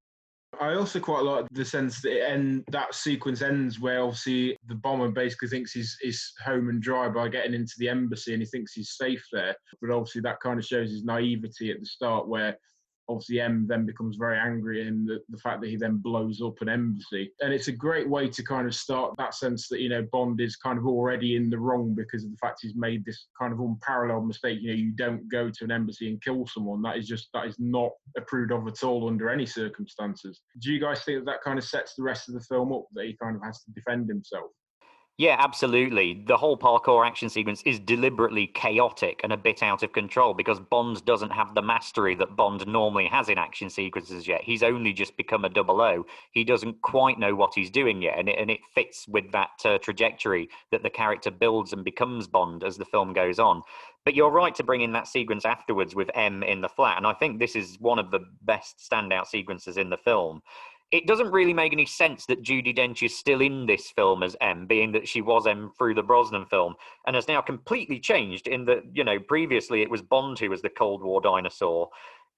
[0.59, 4.75] I also quite like the sense that it end, that sequence ends where obviously the
[4.75, 8.45] bomber basically thinks he's, he's home and dry by getting into the embassy and he
[8.45, 9.55] thinks he's safe there.
[9.81, 12.55] But obviously that kind of shows his naivety at the start where
[13.09, 16.61] obviously M then becomes very angry him, the, the fact that he then blows up
[16.61, 17.31] an embassy.
[17.41, 20.39] And it's a great way to kind of start that sense that, you know, Bond
[20.41, 23.53] is kind of already in the wrong because of the fact he's made this kind
[23.53, 24.59] of unparalleled mistake.
[24.61, 26.81] You know, you don't go to an embassy and kill someone.
[26.81, 30.41] That is just, that is not approved of at all under any circumstances.
[30.59, 32.85] Do you guys think that that kind of sets the rest of the film up
[32.93, 34.51] that he kind of has to defend himself?
[35.19, 36.23] Yeah, absolutely.
[36.25, 40.59] The whole parkour action sequence is deliberately chaotic and a bit out of control because
[40.59, 44.41] Bond doesn't have the mastery that Bond normally has in action sequences yet.
[44.41, 46.07] He's only just become a double O.
[46.31, 49.51] He doesn't quite know what he's doing yet, and it, and it fits with that
[49.63, 53.61] uh, trajectory that the character builds and becomes Bond as the film goes on.
[54.05, 57.05] But you're right to bring in that sequence afterwards with M in the flat, and
[57.05, 60.41] I think this is one of the best standout sequences in the film
[60.93, 64.35] it doesn't really make any sense that Judi Dench is still in this film as
[64.41, 66.75] M, being that she was M through the Brosnan film,
[67.07, 68.47] and has now completely changed.
[68.47, 71.89] In that, you know, previously it was Bond who was the Cold War dinosaur.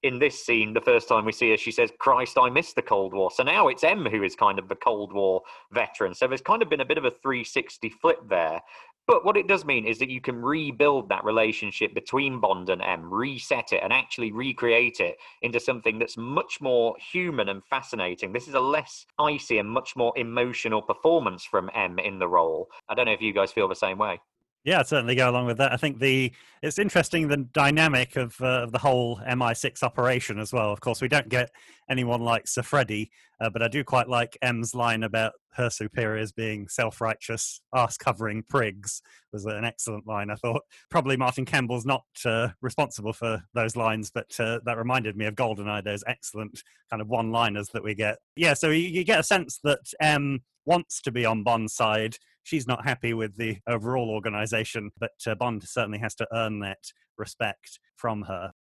[0.02, 2.80] In this scene, the first time we see her, she says, "Christ, I miss the
[2.80, 6.14] Cold War." So now it's M who is kind of the Cold War veteran.
[6.14, 8.62] So there's kind of been a bit of a 360 flip there,
[9.06, 12.82] but what it does mean is that you can rebuild that relationship between Bond and
[12.82, 18.32] M, reset it, and actually recreate it into something that's much more human and fascinating.
[18.32, 22.68] This is a less icy and much more emotional performance from M in the role.
[22.88, 24.20] I don't know if you guys feel the same way.
[24.66, 25.72] Yeah, certainly go along with that.
[25.72, 30.52] I think the it's interesting the dynamic of, uh, of the whole MI6 operation as
[30.52, 30.72] well.
[30.72, 31.52] Of course, we don't get
[31.88, 36.32] anyone like Sir Freddy, uh, but I do quite like M's line about her superiors
[36.32, 39.00] being self-righteous, ass-covering prigs
[39.32, 40.30] was an excellent line.
[40.30, 45.16] I thought probably Martin Campbell's not uh, responsible for those lines, but uh, that reminded
[45.16, 45.84] me of Goldeneye.
[45.84, 48.18] Those excellent kind of one-liners that we get.
[48.34, 52.18] Yeah, so you, you get a sense that M wants to be on Bond's side
[52.46, 56.92] she's not happy with the overall organization, but uh, Bond certainly has to earn that
[57.18, 58.52] respect from her.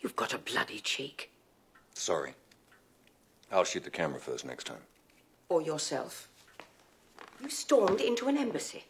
[0.00, 1.30] You've got a bloody cheek.
[1.94, 2.32] Sorry.
[3.52, 4.80] I'll shoot the camera first next time.
[5.50, 6.28] Or yourself.
[7.42, 8.84] You stormed into an embassy.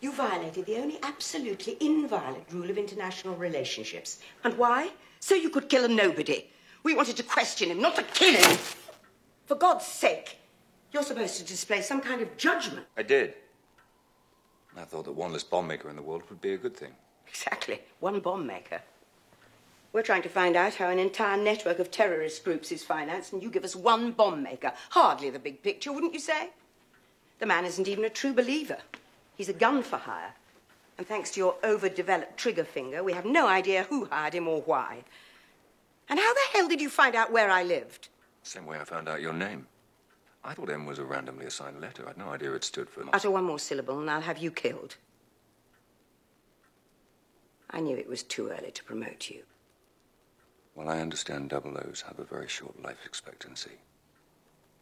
[0.00, 4.20] You violated the only absolutely inviolate rule of international relationships.
[4.44, 4.90] And why?
[5.18, 6.48] So you could kill a nobody.
[6.84, 8.56] We wanted to question him, not to kill him.
[9.46, 10.38] For God's sake,
[10.92, 12.86] you're supposed to display some kind of judgment.
[12.96, 13.34] I did.
[14.76, 16.92] I thought that one less bomb maker in the world would be a good thing.
[17.28, 17.80] Exactly.
[18.00, 18.82] One bomb maker.
[19.92, 23.42] We're trying to find out how an entire network of terrorist groups is financed, and
[23.42, 24.72] you give us one bomb maker.
[24.90, 26.50] Hardly the big picture, wouldn't you say?
[27.38, 28.78] The man isn't even a true believer.
[29.36, 30.34] He's a gun for hire.
[30.98, 34.62] And thanks to your overdeveloped trigger finger, we have no idea who hired him or
[34.62, 35.04] why.
[36.08, 38.08] And how the hell did you find out where I lived?
[38.42, 39.66] Same way I found out your name.
[40.44, 42.06] I thought M was a randomly assigned letter.
[42.06, 43.02] I'd no idea it stood for.
[43.12, 44.96] Utter one more syllable, and I'll have you killed.
[47.70, 49.42] I knew it was too early to promote you.
[50.74, 53.72] Well, I understand double O's have a very short life expectancy.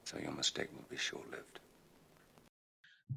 [0.04, 1.60] So your mistake will be short lived.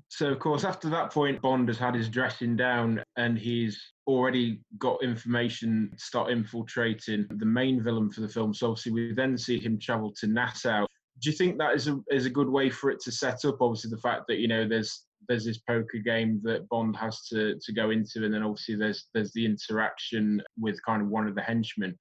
[0.10, 4.60] So, of course, after that point, Bond has had his dressing down and he's already
[4.78, 8.54] got information to start infiltrating the main villain for the film.
[8.54, 10.86] So, obviously, we then see him travel to Nassau
[11.22, 13.62] do you think that is a is a good way for it to set up?
[13.62, 17.58] Obviously, the fact that you know there's there's this poker game that Bond has to
[17.60, 21.36] to go into, and then obviously there's there's the interaction with kind of one of
[21.36, 21.98] the henchmen.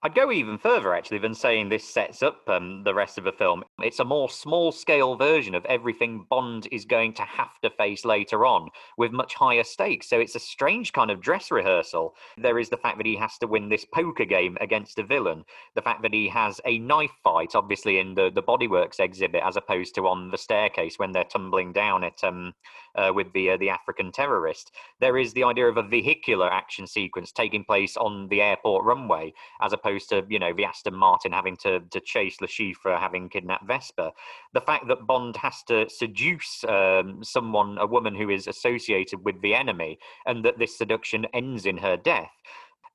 [0.00, 3.32] I'd go even further actually than saying this sets up um, the rest of the
[3.32, 3.64] film.
[3.80, 8.04] It's a more small scale version of everything Bond is going to have to face
[8.04, 10.08] later on with much higher stakes.
[10.08, 12.14] So it's a strange kind of dress rehearsal.
[12.36, 15.42] There is the fact that he has to win this poker game against a villain,
[15.74, 19.42] the fact that he has a knife fight, obviously in the, the Body Worlds exhibit,
[19.44, 22.54] as opposed to on the staircase when they're tumbling down it um,
[22.94, 24.70] uh, with the, uh, the African terrorist.
[25.00, 29.32] There is the idea of a vehicular action sequence taking place on the airport runway
[29.60, 32.98] as opposed opposed to you know the Aston Martin having to to chase Le Chiffre
[32.98, 34.10] having kidnapped Vesper.
[34.52, 39.40] The fact that Bond has to seduce um, someone, a woman who is associated with
[39.42, 42.32] the enemy, and that this seduction ends in her death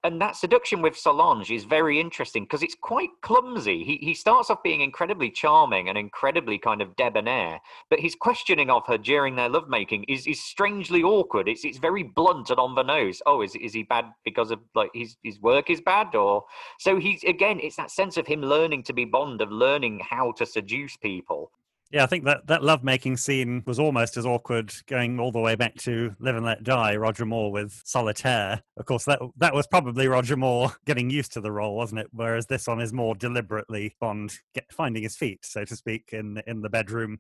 [0.03, 3.83] and that seduction with Solange is very interesting because it's quite clumsy.
[3.83, 8.69] He he starts off being incredibly charming and incredibly kind of debonair, but his questioning
[8.69, 11.47] of her during their lovemaking is is strangely awkward.
[11.47, 13.21] It's it's very blunt and on the nose.
[13.25, 16.43] Oh, is is he bad because of like his his work is bad or
[16.79, 20.31] so he's again it's that sense of him learning to be Bond of learning how
[20.33, 21.51] to seduce people.
[21.93, 25.53] Yeah, I think that that lovemaking scene was almost as awkward going all the way
[25.53, 28.63] back to Live and Let Die, Roger Moore with Solitaire.
[28.77, 32.07] Of course, that that was probably Roger Moore getting used to the role, wasn't it?
[32.11, 36.41] Whereas this one is more deliberately Bond get, finding his feet, so to speak, in
[36.47, 37.19] in the bedroom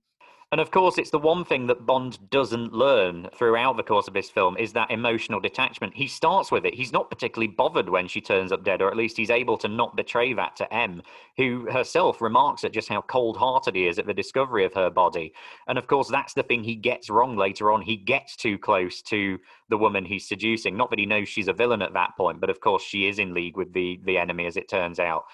[0.53, 4.13] And of course, it's the one thing that Bond doesn't learn throughout the course of
[4.13, 5.95] this film is that emotional detachment.
[5.95, 6.75] He starts with it.
[6.75, 9.67] He's not particularly bothered when she turns up dead, or at least he's able to
[9.67, 11.01] not betray that to M,
[11.37, 14.91] who herself remarks at just how cold hearted he is at the discovery of her
[14.91, 15.33] body.
[15.67, 17.81] And of course, that's the thing he gets wrong later on.
[17.81, 19.39] He gets too close to
[19.69, 20.77] the woman he's seducing.
[20.77, 23.17] Not that he knows she's a villain at that point, but of course, she is
[23.17, 25.25] in league with the, the enemy, as it turns out.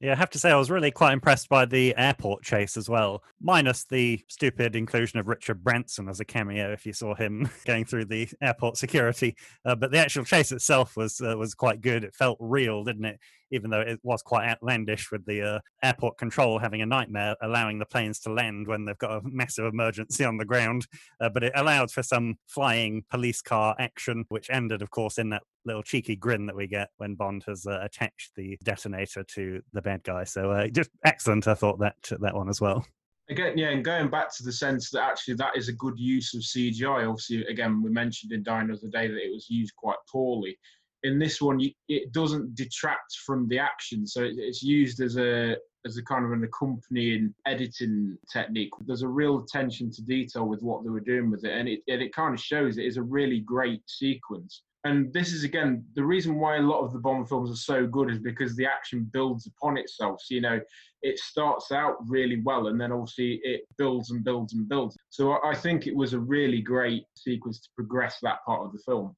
[0.00, 2.88] Yeah, I have to say, I was really quite impressed by the airport chase as
[2.88, 6.72] well, minus the stupid inclusion of Richard Branson as a cameo.
[6.72, 10.96] If you saw him going through the airport security, uh, but the actual chase itself
[10.96, 12.04] was uh, was quite good.
[12.04, 13.18] It felt real, didn't it?
[13.50, 17.78] Even though it was quite outlandish with the uh, airport control having a nightmare allowing
[17.78, 20.86] the planes to land when they've got a massive emergency on the ground.
[21.20, 25.30] Uh, but it allowed for some flying police car action, which ended, of course, in
[25.30, 29.60] that little cheeky grin that we get when Bond has uh, attached the detonator to
[29.72, 30.24] the bad guy.
[30.24, 32.84] So uh, just excellent, I thought that that one as well.
[33.30, 36.32] Again, yeah, and going back to the sense that actually that is a good use
[36.32, 37.06] of CGI.
[37.06, 40.58] Obviously, again, we mentioned in Die Another Day that it was used quite poorly
[41.04, 45.56] in this one it doesn't detract from the action so it's used as a
[45.86, 50.62] as a kind of an accompanying editing technique there's a real attention to detail with
[50.62, 52.96] what they were doing with it and it, and it kind of shows it is
[52.96, 56.98] a really great sequence and this is again the reason why a lot of the
[56.98, 60.20] Bond films are so good is because the action builds upon itself.
[60.22, 60.60] So, you know,
[61.02, 64.96] it starts out really well, and then obviously it builds and builds and builds.
[65.10, 68.78] So I think it was a really great sequence to progress that part of the
[68.78, 69.16] film.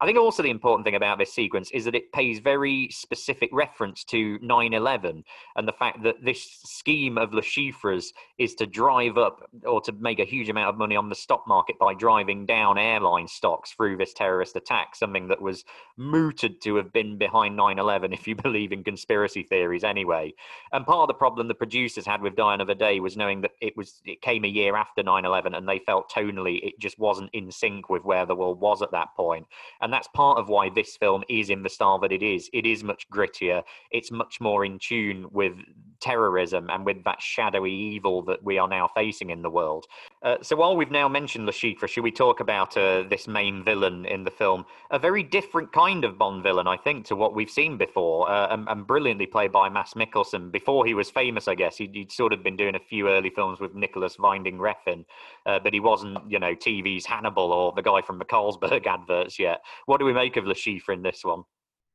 [0.00, 3.48] I think also the important thing about this sequence is that it pays very specific
[3.52, 5.24] reference to 9 11
[5.56, 9.92] and the fact that this scheme of Le Chiffre's is to drive up or to
[9.92, 13.72] make a huge amount of money on the stock market by driving down airline stocks
[13.72, 15.64] through this terrorist attack, something that was
[15.96, 20.32] mooted to have been behind 9 11, if you believe in conspiracy theories anyway.
[20.72, 23.52] And part of the problem the producers had with Die Another Day was knowing that
[23.62, 26.98] it was it came a year after 9 11 and they felt tonally it just
[26.98, 29.46] wasn't in sync with where the world was at that point.
[29.90, 32.50] That's part of why this film is in the style that it is.
[32.52, 33.62] It is much grittier.
[33.90, 35.54] It's much more in tune with
[36.00, 39.86] terrorism and with that shadowy evil that we are now facing in the world.
[40.22, 44.04] Uh, so while we've now mentioned Le should we talk about uh, this main villain
[44.06, 44.64] in the film?
[44.90, 48.48] A very different kind of Bond villain, I think, to what we've seen before, uh,
[48.52, 50.50] and, and, brilliantly played by Mads Mikkelsen.
[50.50, 53.30] Before he was famous, I guess he'd, he'd sort of been doing a few early
[53.30, 55.04] films with Nicolas Winding Refn,
[55.44, 59.38] uh, but he wasn't, you know, TV's Hannibal or the guy from the Carlsberg adverts
[59.38, 59.62] yet.
[59.84, 60.54] What do we make of Le
[60.88, 61.42] in this one?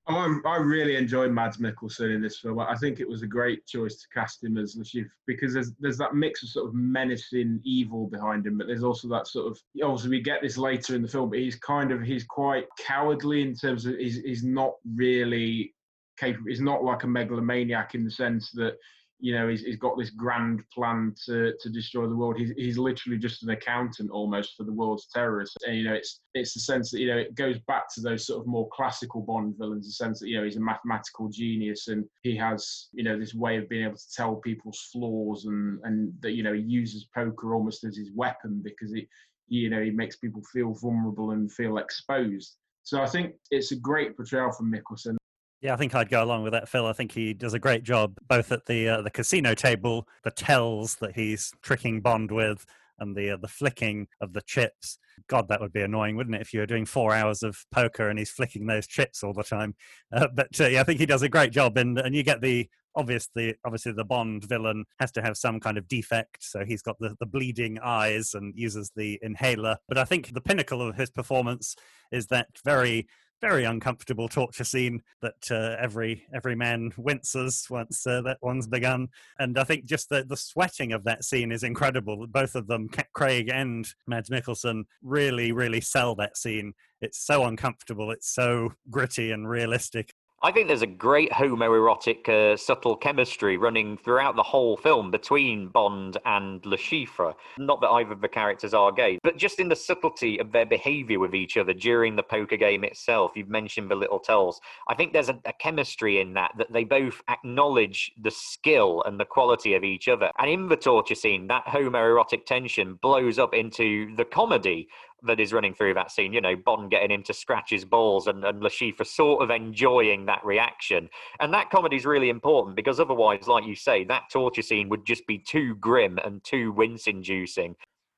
[0.07, 2.57] Oh, i really enjoyed Mads Mikkelsen in this film.
[2.59, 5.97] I think it was a great choice to cast him as Chiffre because there's there's
[5.99, 9.59] that mix of sort of menacing evil behind him, but there's also that sort of
[9.83, 13.43] obviously we get this later in the film, but he's kind of he's quite cowardly
[13.43, 15.71] in terms of he's he's not really
[16.17, 16.47] capable.
[16.49, 18.77] He's not like a megalomaniac in the sense that
[19.21, 22.37] you know, he's, he's got this grand plan to, to destroy the world.
[22.37, 25.55] He's, he's literally just an accountant almost for the world's terrorists.
[25.65, 28.25] And, you know, it's, it's the sense that, you know, it goes back to those
[28.25, 31.87] sort of more classical Bond villains, the sense that, you know, he's a mathematical genius
[31.87, 35.79] and he has, you know, this way of being able to tell people's flaws and,
[35.83, 39.07] and that, you know, he uses poker almost as his weapon because he,
[39.47, 42.55] you know, he makes people feel vulnerable and feel exposed.
[42.83, 45.15] So I think it's a great portrayal from Mikkelsen.
[45.61, 46.87] Yeah, I think I'd go along with that, Phil.
[46.87, 50.31] I think he does a great job both at the uh, the casino table, the
[50.31, 52.65] tells that he's tricking Bond with,
[52.99, 54.97] and the uh, the flicking of the chips.
[55.27, 58.09] God, that would be annoying, wouldn't it, if you were doing four hours of poker
[58.09, 59.75] and he's flicking those chips all the time?
[60.11, 62.41] Uh, but uh, yeah, I think he does a great job, and and you get
[62.41, 66.81] the obviously obviously the bond villain has to have some kind of defect so he's
[66.81, 70.97] got the, the bleeding eyes and uses the inhaler but i think the pinnacle of
[70.97, 71.73] his performance
[72.11, 73.07] is that very
[73.41, 79.07] very uncomfortable torture scene that uh, every every man winces once uh, that one's begun.
[79.39, 82.27] And I think just the, the sweating of that scene is incredible.
[82.27, 86.73] Both of them, Craig and Mads Mikkelsen, really, really sell that scene.
[87.01, 88.11] It's so uncomfortable.
[88.11, 90.13] It's so gritty and realistic.
[90.43, 95.67] I think there's a great homoerotic, uh, subtle chemistry running throughout the whole film between
[95.67, 97.35] Bond and Le Chiffre.
[97.59, 100.65] Not that either of the characters are gay, but just in the subtlety of their
[100.65, 103.33] behavior with each other during the poker game itself.
[103.35, 104.59] You've mentioned the little tells.
[104.87, 109.19] I think there's a, a chemistry in that, that they both acknowledge the skill and
[109.19, 110.31] the quality of each other.
[110.39, 114.87] And in the torture scene, that homoerotic tension blows up into the comedy
[115.23, 116.33] that is running through that scene.
[116.33, 121.09] You know, Bond getting him to balls and, and Chiffre sort of enjoying that reaction.
[121.39, 125.05] And that comedy is really important because otherwise, like you say, that torture scene would
[125.05, 127.75] just be too grim and too wince inducing.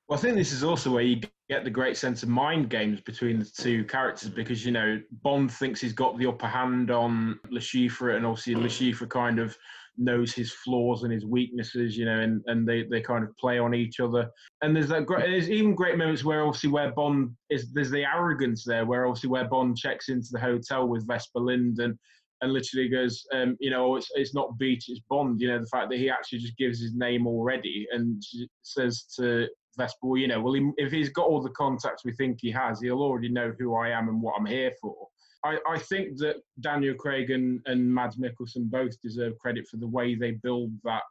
[0.08, 3.00] Well, I think this is also where you get the great sense of mind games
[3.00, 7.40] between the two characters because, you know, Bond thinks he's got the upper hand on
[7.52, 9.56] Chiffre, and obviously Chiffre kind of
[9.96, 13.58] knows his flaws and his weaknesses, you know, and, and they, they kind of play
[13.58, 14.28] on each other.
[14.62, 18.04] And there's that great, there's even great moments where obviously where Bond is, there's the
[18.04, 21.98] arrogance there, where obviously where Bond checks into the hotel with Vesper Lynd and,
[22.40, 25.40] and literally goes, um, you know, it's, it's not Beech, it's Bond.
[25.40, 28.22] You know, the fact that he actually just gives his name already and
[28.62, 32.12] says to Vesper, well, you know, well, he, if he's got all the contacts we
[32.12, 35.08] think he has, he'll already know who I am and what I'm here for.
[35.44, 39.86] I, I think that Daniel Craig and, and Mads Mikkelsen both deserve credit for the
[39.86, 41.02] way they build that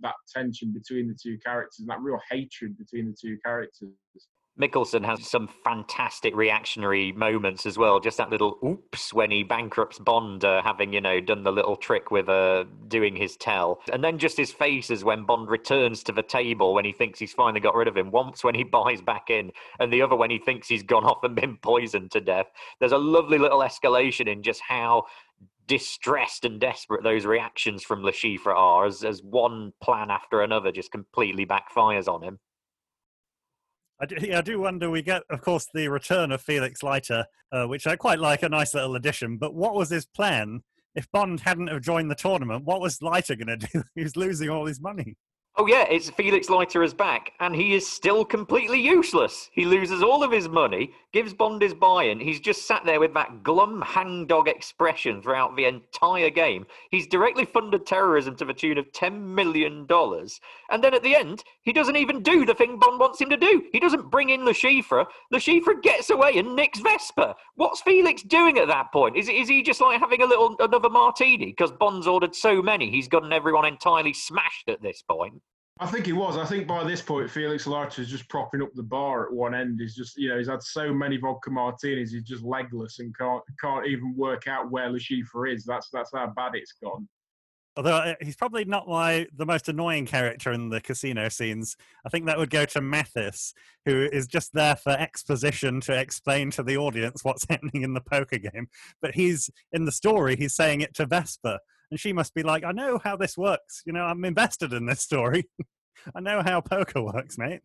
[0.00, 3.90] that tension between the two characters and that real hatred between the two characters.
[4.62, 7.98] Mikkelsen has some fantastic reactionary moments as well.
[7.98, 11.76] Just that little oops when he bankrupts Bond, uh, having you know done the little
[11.76, 16.12] trick with uh, doing his tell, and then just his faces when Bond returns to
[16.12, 18.10] the table when he thinks he's finally got rid of him.
[18.10, 19.50] Once when he buys back in,
[19.80, 22.46] and the other when he thinks he's gone off and been poisoned to death.
[22.78, 25.06] There's a lovely little escalation in just how
[25.66, 30.72] distressed and desperate those reactions from Le Chiffre are as, as one plan after another
[30.72, 32.38] just completely backfires on him.
[34.02, 34.90] I do, I do wonder.
[34.90, 38.48] We get, of course, the return of Felix Leiter, uh, which I quite like, a
[38.48, 39.36] nice little addition.
[39.36, 40.62] But what was his plan?
[40.96, 43.84] If Bond hadn't have joined the tournament, what was Leiter going to do?
[43.94, 45.14] he was losing all his money.
[45.58, 49.50] Oh yeah, it's Felix Leiter is back, and he is still completely useless.
[49.52, 52.18] He loses all of his money, gives Bond his buy-in.
[52.20, 56.64] He's just sat there with that glum hangdog expression throughout the entire game.
[56.90, 60.40] He's directly funded terrorism to the tune of ten million dollars,
[60.70, 63.36] and then at the end, he doesn't even do the thing Bond wants him to
[63.36, 63.62] do.
[63.72, 65.04] He doesn't bring in Le Chiffre.
[65.30, 67.34] Le Chiffre gets away and nicks Vesper.
[67.56, 69.16] What's Felix doing at that point?
[69.16, 72.90] Is is he just like having a little another martini because Bond's ordered so many?
[72.90, 75.42] He's gotten everyone entirely smashed at this point.
[75.80, 76.36] I think he was.
[76.36, 79.54] I think by this point, Felix Leiter is just propping up the bar at one
[79.54, 79.80] end.
[79.80, 83.42] He's just, you know, he's had so many vodka martinis, he's just legless and can't
[83.60, 85.64] can't even work out where Le is.
[85.64, 87.08] That's that's how bad it's gone.
[87.74, 91.76] Although uh, he's probably not my the most annoying character in the casino scenes.
[92.04, 93.54] I think that would go to Mathis,
[93.86, 98.02] who is just there for exposition to explain to the audience what's happening in the
[98.02, 98.68] poker game.
[99.00, 101.60] But he's in the story, he's saying it to Vesper,
[101.92, 103.82] and she must be like, I know how this works.
[103.84, 105.44] You know, I'm invested in this story.
[106.16, 107.60] I know how poker works, mate.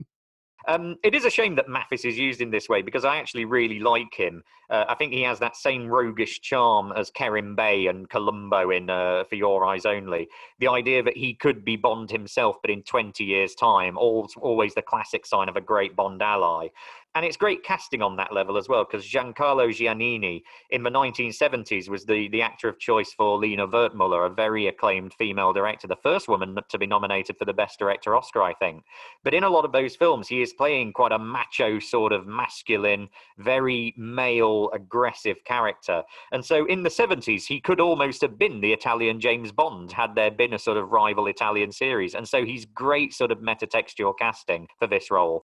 [0.68, 3.46] Um, it is a shame that Mathis is used in this way because I actually
[3.46, 4.44] really like him.
[4.70, 8.90] Uh, I think he has that same roguish charm as Kerim Bey and Columbo in
[8.90, 10.28] uh, For Your Eyes Only.
[10.60, 14.82] The idea that he could be Bond himself, but in 20 years' time, always the
[14.82, 16.68] classic sign of a great Bond ally.
[17.16, 21.90] And it's great casting on that level as well, because Giancarlo Giannini in the 1970s
[21.90, 25.96] was the, the actor of choice for Lina Wertmuller, a very acclaimed female director, the
[25.96, 28.84] first woman to be nominated for the Best Director Oscar, I think.
[29.24, 32.28] But in a lot of those films, he is playing quite a macho, sort of
[32.28, 36.04] masculine, very male, aggressive character.
[36.32, 40.14] And so in the 70s, he could almost have been the Italian James Bond had
[40.14, 42.14] there been a sort of rival Italian series.
[42.14, 45.46] And so he's great sort of metatextual casting for this role.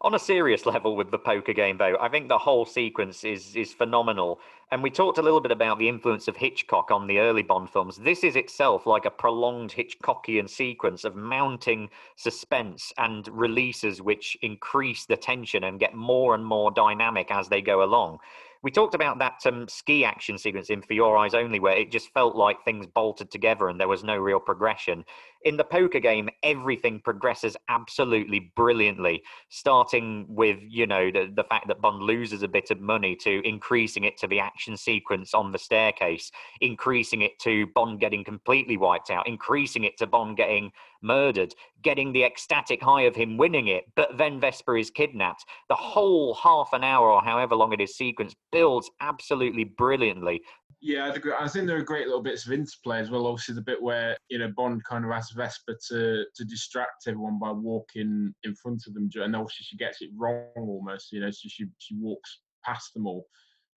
[0.00, 3.56] On a serious level with the poker game though i think the whole sequence is
[3.56, 4.40] is phenomenal.
[4.70, 7.70] And we talked a little bit about the influence of hitchcock on the early bond
[7.70, 7.96] films.
[7.96, 15.06] This is itself like a prolonged hitchcockian sequence of mounting suspense and releases which increase
[15.06, 18.18] the tension and get more and more dynamic as they go along.
[18.64, 21.92] We talked about that um, ski action sequence in For Your Eyes Only, where it
[21.92, 25.04] just felt like things bolted together and there was no real progression.
[25.44, 31.68] In the poker game, everything progresses absolutely brilliantly, starting with, you know, the, the fact
[31.68, 35.52] that Bond loses a bit of money to increasing it to the action sequence on
[35.52, 36.32] the staircase,
[36.62, 40.72] increasing it to Bond getting completely wiped out, increasing it to Bond getting
[41.04, 45.44] murdered, getting the ecstatic high of him winning it, but then Vesper is kidnapped.
[45.68, 50.40] The whole half an hour or however long it is sequence builds absolutely brilliantly.
[50.80, 51.08] Yeah,
[51.38, 53.26] I think there are great little bits of interplay as well.
[53.26, 57.38] Obviously, the bit where you know Bond kind of asks Vesper to to distract everyone
[57.38, 61.10] by walking in front of them, and obviously she gets it wrong almost.
[61.10, 63.26] You know, so she she walks past them all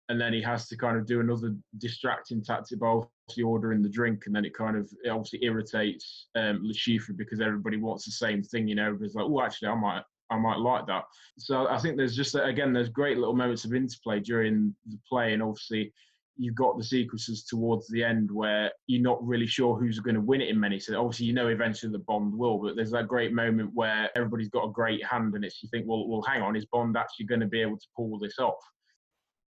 [0.08, 3.88] and then he has to kind of do another distracting tactic by obviously ordering the
[3.88, 8.12] drink, and then it kind of it obviously irritates um, Chiffre because everybody wants the
[8.12, 8.86] same thing, you know.
[8.86, 11.04] Everybody's like, oh, actually, I might, I might like that.
[11.38, 15.32] So I think there's just again, there's great little moments of interplay during the play,
[15.32, 15.92] and obviously
[16.36, 20.20] you've got the sequences towards the end where you're not really sure who's going to
[20.20, 20.80] win it in many.
[20.80, 24.48] So obviously you know eventually the Bond will, but there's that great moment where everybody's
[24.48, 27.26] got a great hand, and it's you think, well, well, hang on, is Bond actually
[27.26, 28.54] going to be able to pull this off?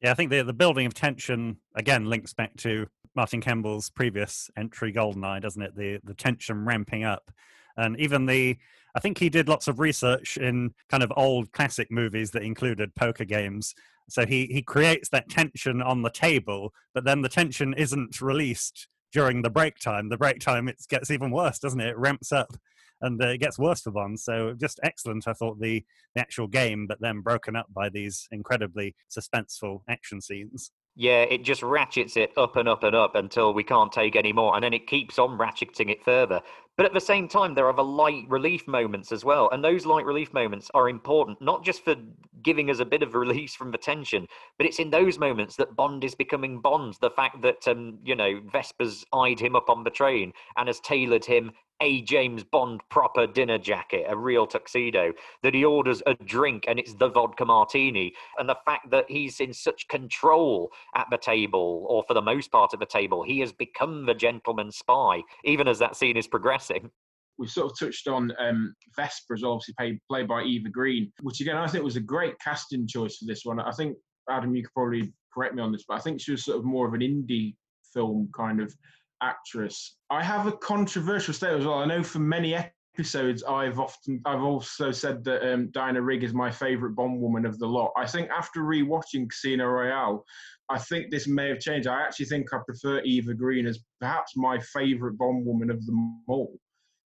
[0.02, 4.50] Yeah, I think the the building of tension again links back to Martin Campbell's previous
[4.58, 5.76] entry, Goldeneye, doesn't it?
[5.76, 7.32] The the tension ramping up,
[7.78, 8.58] and even the
[8.96, 12.96] I think he did lots of research in kind of old classic movies that included
[12.96, 13.74] poker games.
[14.10, 18.88] So he he creates that tension on the table, but then the tension isn't released
[19.12, 20.10] during the break time.
[20.10, 21.90] The break time it gets even worse, doesn't it?
[21.90, 22.56] It ramps up
[23.02, 24.20] and uh, it gets worse for Bond.
[24.20, 25.84] So just excellent, I thought the
[26.16, 30.72] the actual game, but then broken up by these incredibly suspenseful action scenes.
[30.96, 34.32] Yeah, it just ratchets it up and up and up until we can't take any
[34.32, 36.42] more, and then it keeps on ratcheting it further.
[36.78, 39.86] But at the same time, there are the light relief moments as well, and those
[39.86, 41.96] light relief moments are important not just for
[42.44, 45.76] giving us a bit of release from the tension, but it's in those moments that
[45.76, 46.98] Bond is becoming Bond.
[47.00, 50.80] The fact that um, you know Vesper's eyed him up on the train and has
[50.80, 51.52] tailored him
[51.82, 55.14] a James Bond proper dinner jacket, a real tuxedo,
[55.44, 59.40] that he orders a drink and it's the vodka martini, and the fact that he's
[59.40, 63.40] in such control at the table, or for the most part at the table, he
[63.40, 66.90] has become the gentleman spy, even as that scene is progressing.
[67.38, 71.42] We sort of touched on um, Vesper as obviously played, played by Eva Green, which
[71.42, 73.60] again I think was a great casting choice for this one.
[73.60, 73.98] I think
[74.30, 76.64] Adam, you could probably correct me on this, but I think she was sort of
[76.64, 77.56] more of an indie
[77.94, 78.74] film kind of
[79.22, 79.98] actress.
[80.10, 81.80] I have a controversial statement as well.
[81.80, 86.34] I know for many episodes I've often I've also said that um, Diana Rigg is
[86.34, 87.92] my favourite Bond woman of the lot.
[87.98, 90.24] I think after rewatching Casino Royale,
[90.70, 91.88] I think this may have changed.
[91.88, 96.22] I actually think I prefer Eva Green as perhaps my favourite Bond woman of them
[96.28, 96.58] all.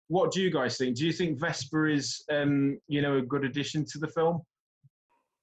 [0.07, 0.95] What do you guys think?
[0.97, 4.41] Do you think Vesper is, um, you know, a good addition to the film?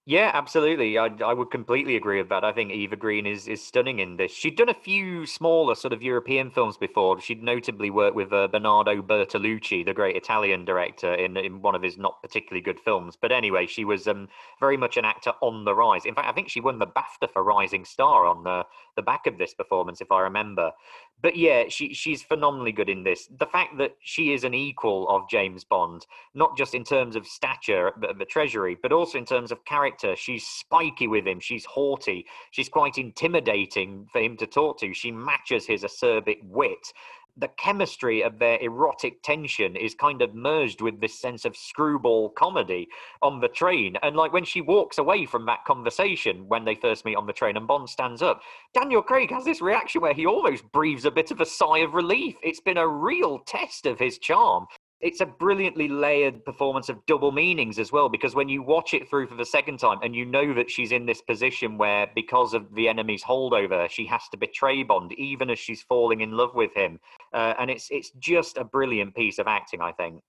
[0.08, 0.96] Yeah, absolutely.
[0.98, 2.44] I, I would completely agree with that.
[2.44, 4.30] I think Eva Green is, is stunning in this.
[4.30, 7.20] She'd done a few smaller sort of European films before.
[7.20, 11.82] She'd notably worked with uh, Bernardo Bertolucci, the great Italian director, in, in one of
[11.82, 13.16] his not particularly good films.
[13.20, 14.28] But anyway, she was um,
[14.60, 16.04] very much an actor on the rise.
[16.04, 19.26] In fact, I think she won the BAFTA for Rising Star on the, the back
[19.26, 20.70] of this performance, if I remember
[21.22, 23.26] but yeah, she she's phenomenally good in this.
[23.38, 27.26] The fact that she is an equal of James Bond, not just in terms of
[27.26, 29.95] stature at the Treasury, but also in terms of character.
[30.16, 31.40] She's spiky with him.
[31.40, 32.26] She's haughty.
[32.50, 34.92] She's quite intimidating for him to talk to.
[34.94, 36.92] She matches his acerbic wit,
[37.38, 42.30] the chemistry of their erotic tension is kind of merged with this sense of screwball
[42.30, 42.88] comedy
[43.20, 43.96] on the train.
[44.02, 47.34] And like when she walks away from that conversation when they first meet on the
[47.34, 48.40] train and Bond stands up,
[48.72, 51.94] Daniel Craig has this reaction where he almost breathes a bit of a sigh of
[51.94, 52.36] relief.
[52.42, 54.66] It's been a real test of his charm
[55.00, 59.08] it's a brilliantly layered performance of double meanings as well because when you watch it
[59.08, 62.54] through for the second time and you know that she's in this position where because
[62.54, 66.54] of the enemy's holdover she has to betray bond even as she's falling in love
[66.54, 66.98] with him
[67.34, 70.22] uh, and it's it's just a brilliant piece of acting i think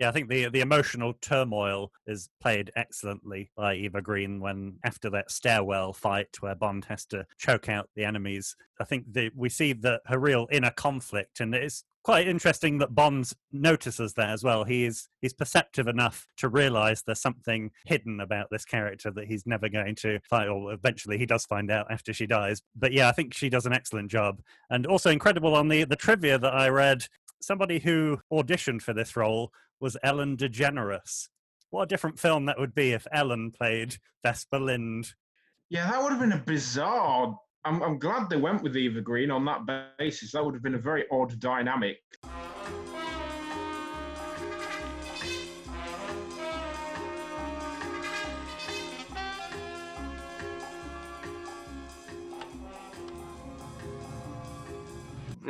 [0.00, 5.10] yeah, I think the the emotional turmoil is played excellently by Eva Green when after
[5.10, 8.56] that stairwell fight where Bond has to choke out the enemies.
[8.80, 9.04] I think
[9.36, 14.30] we see the her real inner conflict, and it's quite interesting that Bond notices that
[14.30, 14.64] as well.
[14.64, 19.46] He is he's perceptive enough to realise there's something hidden about this character that he's
[19.46, 22.62] never going to find, or eventually he does find out after she dies.
[22.74, 24.40] But yeah, I think she does an excellent job,
[24.70, 27.06] and also incredible on the the trivia that I read.
[27.42, 31.28] Somebody who auditioned for this role was Ellen DeGeneres.
[31.70, 35.14] What a different film that would be if Ellen played Vesper Lynd.
[35.70, 39.30] Yeah, that would have been a bizarre I'm, I'm glad they went with Eva Green
[39.30, 40.32] on that basis.
[40.32, 41.98] That would have been a very odd dynamic.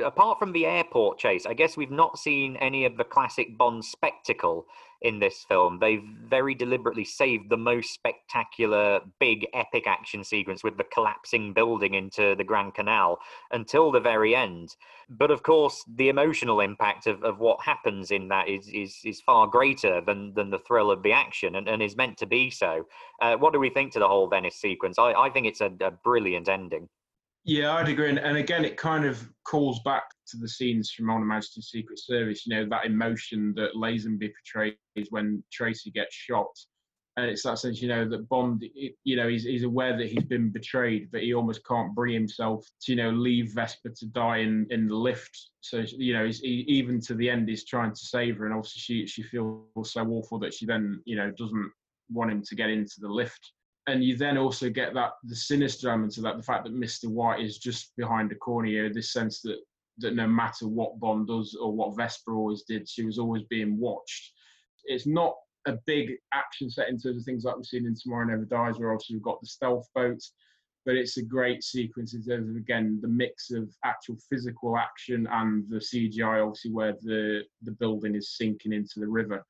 [0.05, 3.85] apart from the airport chase, I guess we've not seen any of the classic Bond
[3.85, 4.67] spectacle
[5.03, 5.79] in this film.
[5.79, 11.95] They've very deliberately saved the most spectacular, big, epic action sequence with the collapsing building
[11.95, 13.19] into the Grand Canal
[13.51, 14.77] until the very end.
[15.09, 19.21] But of course, the emotional impact of, of what happens in that is, is, is
[19.21, 22.51] far greater than, than the thrill of the action and, and is meant to be
[22.51, 22.87] so.
[23.21, 24.99] Uh, what do we think to the whole Venice sequence?
[24.99, 26.89] I, I think it's a, a brilliant ending.
[27.45, 28.11] Yeah, I'd agree.
[28.11, 31.99] And, again, it kind of calls back to the scenes from On Her Majesty's Secret
[31.99, 34.77] Service, you know, that emotion that Lazenby portrays
[35.09, 36.51] when Tracy gets shot.
[37.17, 38.65] And it's that sense, you know, that Bond,
[39.05, 42.65] you know, he's, he's aware that he's been betrayed, but he almost can't bring himself
[42.83, 45.51] to, you know, leave Vesper to die in, in the lift.
[45.61, 48.47] So, you know, he, even to the end, he's trying to save her.
[48.47, 51.73] And obviously, she, she feels so awful that she then, you know, doesn't
[52.11, 53.53] want him to get into the lift
[53.87, 57.07] and you then also get that the sinister element of that, the fact that Mr.
[57.07, 59.59] White is just behind the corner here, this sense that
[59.99, 63.79] that no matter what Bond does or what Vesper always did, she was always being
[63.79, 64.33] watched.
[64.85, 65.35] It's not
[65.67, 68.79] a big action set in terms of things like we've seen in Tomorrow Never Dies,
[68.79, 70.33] where obviously we've got the stealth boats.
[70.87, 75.29] but it's a great sequence in terms of again the mix of actual physical action
[75.31, 79.45] and the CGI, obviously where the the building is sinking into the river.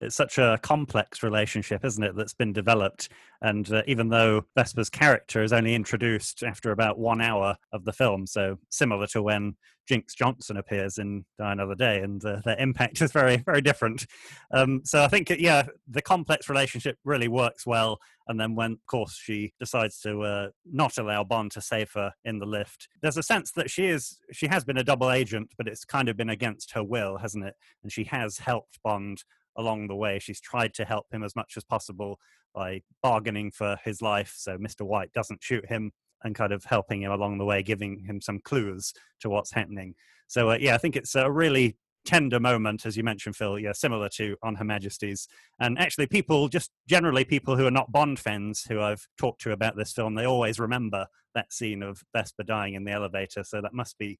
[0.00, 3.08] It's such a complex relationship, isn't it, that's been developed.
[3.42, 7.92] And uh, even though Vesper's character is only introduced after about one hour of the
[7.92, 9.56] film, so similar to when
[9.86, 14.06] Jinx Johnson appears in Die Another Day, and uh, their impact is very, very different.
[14.52, 17.98] Um, so I think, yeah, the complex relationship really works well.
[18.28, 22.12] And then when, of course, she decides to uh, not allow Bond to save her
[22.24, 25.52] in the lift, there's a sense that she is she has been a double agent,
[25.56, 27.54] but it's kind of been against her will, hasn't it?
[27.82, 29.22] And she has helped Bond
[29.56, 30.18] along the way.
[30.18, 32.18] She's tried to help him as much as possible
[32.54, 34.82] by bargaining for his life so Mr.
[34.82, 35.92] White doesn't shoot him
[36.24, 39.94] and kind of helping him along the way, giving him some clues to what's happening.
[40.26, 41.76] So, uh, yeah, I think it's a really
[42.06, 45.28] tender moment, as you mentioned, Phil, yeah, similar to On Her Majesty's.
[45.60, 49.52] And actually, people, just generally people who are not Bond fans who I've talked to
[49.52, 53.44] about this film, they always remember that scene of Vesper dying in the elevator.
[53.44, 54.18] So that must be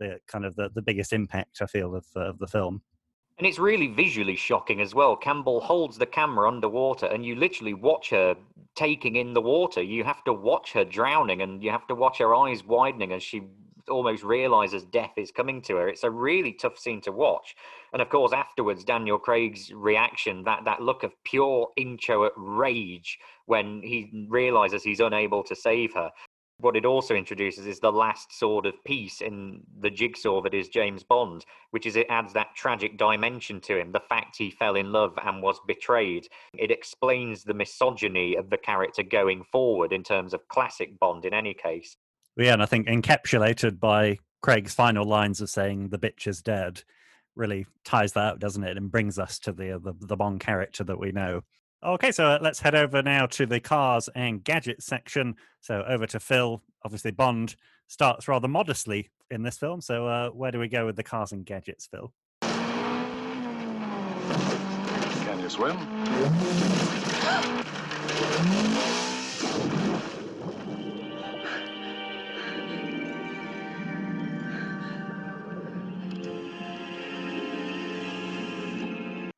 [0.00, 2.82] the kind of the, the biggest impact I feel of, uh, of the film.
[3.38, 5.14] And it's really visually shocking as well.
[5.14, 8.34] Campbell holds the camera underwater and you literally watch her
[8.74, 9.82] taking in the water.
[9.82, 13.22] You have to watch her drowning and you have to watch her eyes widening as
[13.22, 13.42] she
[13.88, 15.88] almost realizes death is coming to her.
[15.88, 17.54] It's a really tough scene to watch.
[17.92, 23.82] And of course, afterwards, Daniel Craig's reaction, that, that look of pure inchoate rage when
[23.82, 26.10] he realizes he's unable to save her.
[26.58, 30.68] What it also introduces is the last sort of piece in the jigsaw that is
[30.68, 34.76] James Bond, which is it adds that tragic dimension to him, the fact he fell
[34.76, 36.28] in love and was betrayed.
[36.54, 41.34] It explains the misogyny of the character going forward in terms of classic Bond in
[41.34, 41.96] any case.
[42.36, 46.82] Yeah, and I think encapsulated by Craig's final lines of saying the bitch is dead
[47.36, 48.76] really ties that up, doesn't it?
[48.76, 51.42] And brings us to the the, the Bond character that we know.
[51.84, 55.36] Okay, so uh, let's head over now to the cars and gadgets section.
[55.60, 56.62] So over to Phil.
[56.84, 57.54] Obviously, Bond
[57.86, 59.80] starts rather modestly in this film.
[59.80, 62.12] So uh, where do we go with the cars and gadgets, Phil?
[65.24, 65.76] Can you swim?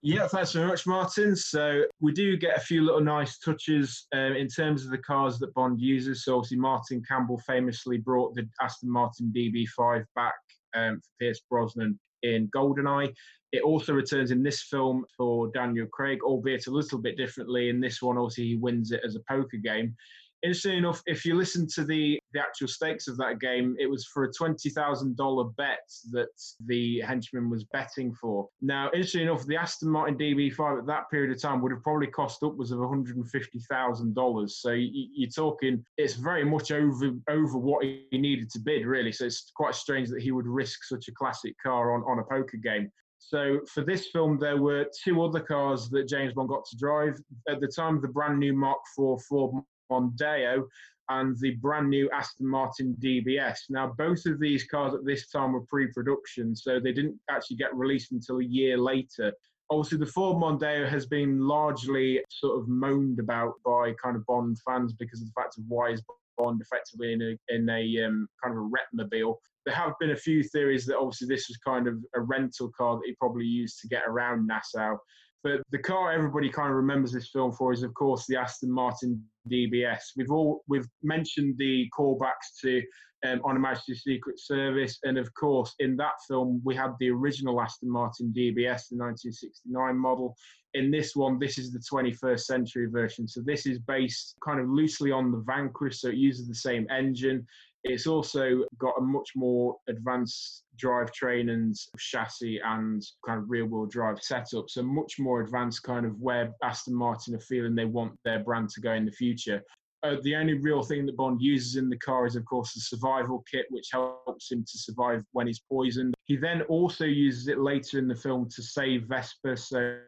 [0.01, 1.35] Yeah, thanks very much, Martin.
[1.35, 5.41] So we do get a few little nice touches um, in terms of the cars
[5.41, 6.25] that Bond uses.
[6.25, 10.35] So obviously, Martin Campbell famously brought the Aston Martin DB5 back
[10.77, 13.13] um, for Pierce Brosnan in Goldeneye.
[13.51, 17.69] It also returns in this film for Daniel Craig, albeit a little bit differently.
[17.69, 19.97] In this one, obviously, he wins it as a poker game
[20.43, 24.07] interesting enough, if you listen to the, the actual stakes of that game, it was
[24.07, 25.78] for a $20,000 bet
[26.11, 26.28] that
[26.66, 28.49] the henchman was betting for.
[28.61, 32.09] Now, interesting enough, the Aston Martin DB5 at that period of time would have probably
[32.09, 34.51] cost upwards of $150,000.
[34.51, 39.12] So you, are talking, it's very much over over what he needed to bid, really.
[39.12, 42.24] So it's quite strange that he would risk such a classic car on, on a
[42.24, 42.91] poker game.
[43.18, 47.18] So for this film, there were two other cars that James Bond got to drive.
[47.49, 50.64] At the time, the brand new Mark IV Ford Mondeo
[51.11, 53.59] and the brand new Aston Martin DBS.
[53.70, 57.57] Now, both of these cars at this time were pre production, so they didn't actually
[57.57, 59.32] get released until a year later.
[59.70, 64.59] Obviously, the Ford Mondeo has been largely sort of moaned about by kind of Bond
[64.66, 66.03] fans because of the fact of why is
[66.39, 69.34] Bond effectively in a, in a um, kind of a retmobile.
[69.66, 72.97] There have been a few theories that obviously this was kind of a rental car
[72.97, 74.97] that he probably used to get around Nassau.
[75.45, 78.72] But the car everybody kind of remembers this film for is, of course, the Aston
[78.72, 80.01] Martin DBS.
[80.16, 82.82] We've all we've mentioned the callbacks to
[83.24, 87.11] um, On Her Majesty's Secret Service, and of course, in that film we had the
[87.11, 90.36] original Aston Martin DBS, the 1969 model.
[90.74, 93.26] In this one, this is the 21st century version.
[93.26, 96.86] So this is based kind of loosely on the Vanquish, so it uses the same
[96.91, 97.47] engine.
[97.85, 103.87] It's also got a much more advanced drivetrain and chassis and kind of rear wheel
[103.87, 104.68] drive setup.
[104.68, 108.70] So much more advanced kind of where Aston Martin are feeling they want their brand
[108.70, 109.62] to go in the future.
[110.05, 112.81] Uh, the only real thing that Bond uses in the car is, of course, the
[112.81, 116.14] survival kit, which helps him to survive when he's poisoned.
[116.24, 119.57] He then also uses it later in the film to save Vesper.
[119.57, 119.99] So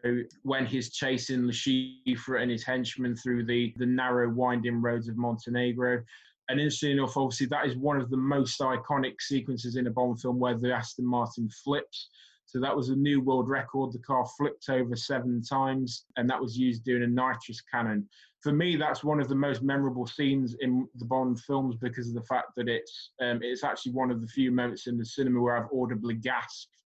[0.43, 5.17] when he's chasing Le Chiffre and his henchmen through the, the narrow, winding roads of
[5.17, 6.05] Montenegro.
[6.51, 10.21] And interesting enough, obviously, that is one of the most iconic sequences in a Bond
[10.21, 12.09] film where the Aston Martin flips.
[12.47, 13.93] So that was a new world record.
[13.93, 18.09] The car flipped over seven times, and that was used during a nitrous cannon.
[18.43, 22.15] For me, that's one of the most memorable scenes in the Bond films because of
[22.15, 25.41] the fact that it's um, it's actually one of the few moments in the cinema
[25.41, 26.80] where I've audibly gasped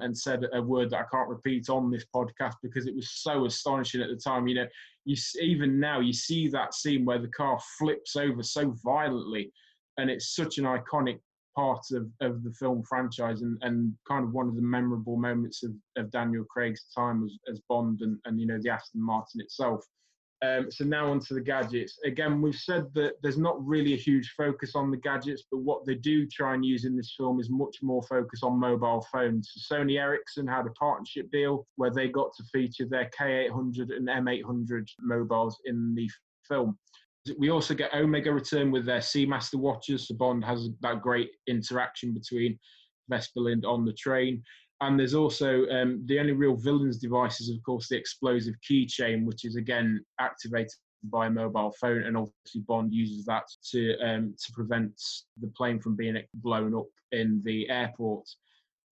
[0.00, 3.46] and said a word that I can't repeat on this podcast because it was so
[3.46, 4.46] astonishing at the time.
[4.46, 4.66] You know,
[5.04, 9.52] you even now you see that scene where the car flips over so violently,
[9.96, 11.18] and it's such an iconic
[11.56, 15.62] part of, of the film franchise and, and kind of one of the memorable moments
[15.62, 19.40] of, of Daniel Craig's time as, as Bond and, and you know the Aston Martin
[19.40, 19.82] itself.
[20.42, 21.98] Um, so now onto the gadgets.
[22.04, 25.86] Again, we've said that there's not really a huge focus on the gadgets, but what
[25.86, 29.50] they do try and use in this film is much more focus on mobile phones.
[29.54, 34.08] So Sony Ericsson had a partnership deal where they got to feature their K800 and
[34.08, 36.08] M800 mobiles in the
[36.46, 36.78] film.
[37.38, 40.06] We also get Omega return with their Seamaster watches.
[40.06, 42.58] So Bond has that great interaction between
[43.08, 44.42] Vesper Lynd on the train.
[44.80, 49.24] And there's also um, the only real villain's device is, of course, the explosive keychain,
[49.24, 50.72] which is again activated
[51.04, 55.00] by a mobile phone, and obviously Bond uses that to um, to prevent
[55.40, 58.28] the plane from being blown up in the airport.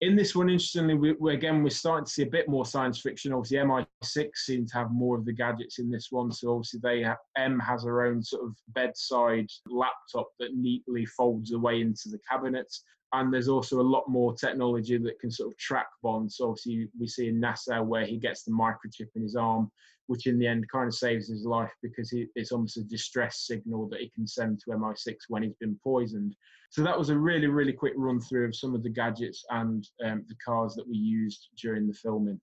[0.01, 3.01] In this one, interestingly, we, we, again we're starting to see a bit more science
[3.01, 3.33] fiction.
[3.33, 7.05] Obviously, MI6 seems to have more of the gadgets in this one, so obviously they
[7.37, 12.73] M has her own sort of bedside laptop that neatly folds away into the cabinet
[13.21, 16.33] and there's also a lot more technology that can sort of track Bond.
[16.33, 19.71] So obviously we see in Nassau where he gets the microchip in his arm,
[20.07, 23.47] which in the end kind of saves his life because he, it's almost a distress
[23.47, 26.35] signal that he can send to MI6 when he's been poisoned.
[26.71, 29.87] So that was a really, really quick run through of some of the gadgets and
[30.05, 32.41] um, the cars that we used during the filming.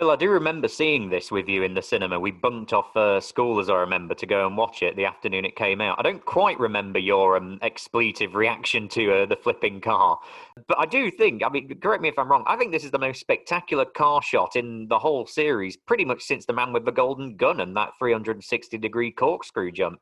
[0.00, 2.18] Phil, I do remember seeing this with you in the cinema.
[2.18, 5.44] We bunked off uh, school, as I remember, to go and watch it the afternoon
[5.44, 5.98] it came out.
[5.98, 10.18] I don't quite remember your um, expletive reaction to uh, the flipping car,
[10.68, 12.92] but I do think, I mean, correct me if I'm wrong, I think this is
[12.92, 16.86] the most spectacular car shot in the whole series, pretty much since The Man with
[16.86, 20.00] the Golden Gun and that 360 degree corkscrew jump.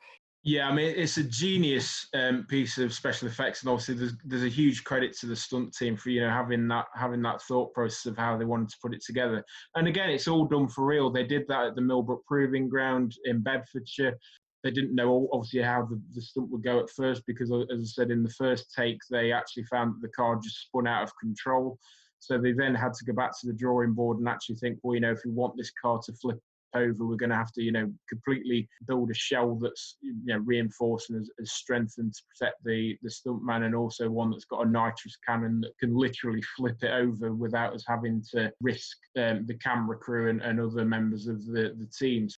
[0.48, 4.44] Yeah, I mean it's a genius um, piece of special effects, and obviously there's there's
[4.44, 7.74] a huge credit to the stunt team for you know having that having that thought
[7.74, 9.44] process of how they wanted to put it together.
[9.74, 11.10] And again, it's all done for real.
[11.10, 14.18] They did that at the Millbrook Proving Ground in Bedfordshire.
[14.64, 17.84] They didn't know obviously how the, the stunt would go at first because, as I
[17.84, 21.12] said, in the first take they actually found that the car just spun out of
[21.20, 21.78] control.
[22.20, 24.94] So they then had to go back to the drawing board and actually think, well,
[24.94, 26.38] you know, if we want this car to flip
[26.74, 27.06] over.
[27.06, 31.10] We're going to have to, you know, completely build a shell that's, you know, reinforced
[31.10, 35.16] and is, strengthened to protect the the stuntman, and also one that's got a nitrous
[35.26, 39.96] cannon that can literally flip it over without us having to risk um, the camera
[39.96, 42.36] crew and, and other members of the the teams.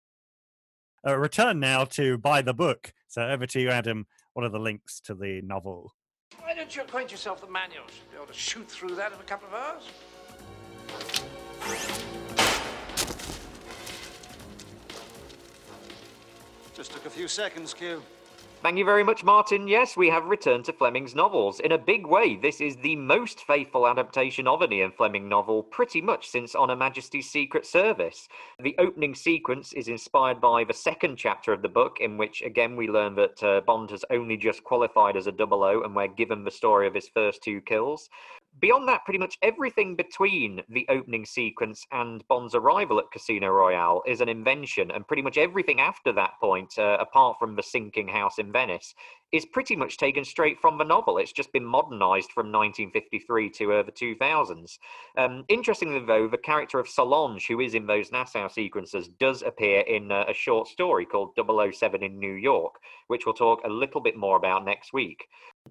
[1.07, 2.93] Uh, return now to buy the book.
[3.07, 4.05] So over to you, Adam.
[4.33, 5.93] What are the links to the novel?
[6.39, 7.91] Why don't you acquaint yourself with the manuals?
[7.99, 9.83] You'll be able to shoot through that in a couple of hours.
[16.79, 18.01] Just took a few seconds, Q.
[18.61, 19.69] Thank you very much, Martin.
[19.69, 21.61] Yes, we have returned to Fleming's novels.
[21.61, 25.63] In a big way, this is the most faithful adaptation of an Ian Fleming novel,
[25.63, 28.27] pretty much since On Her Majesty's Secret Service.
[28.61, 32.75] The opening sequence is inspired by the second chapter of the book, in which, again,
[32.75, 36.07] we learn that uh, Bond has only just qualified as a double O, and we're
[36.07, 38.09] given the story of his first two kills
[38.59, 44.01] beyond that, pretty much everything between the opening sequence and Bond's arrival at Casino Royale
[44.05, 48.07] is an invention, and pretty much everything after that point, uh, apart from the sinking
[48.07, 48.93] house in Venice,
[49.31, 51.17] is pretty much taken straight from the novel.
[51.17, 54.77] It's just been modernized from 1953 to uh, the 2000s.
[55.17, 59.81] Um, interestingly, though, the character of Solange, who is in those Nassau sequences, does appear
[59.81, 62.75] in uh, a short story called 007 in New York,
[63.07, 65.27] which we'll talk a little bit more about next week.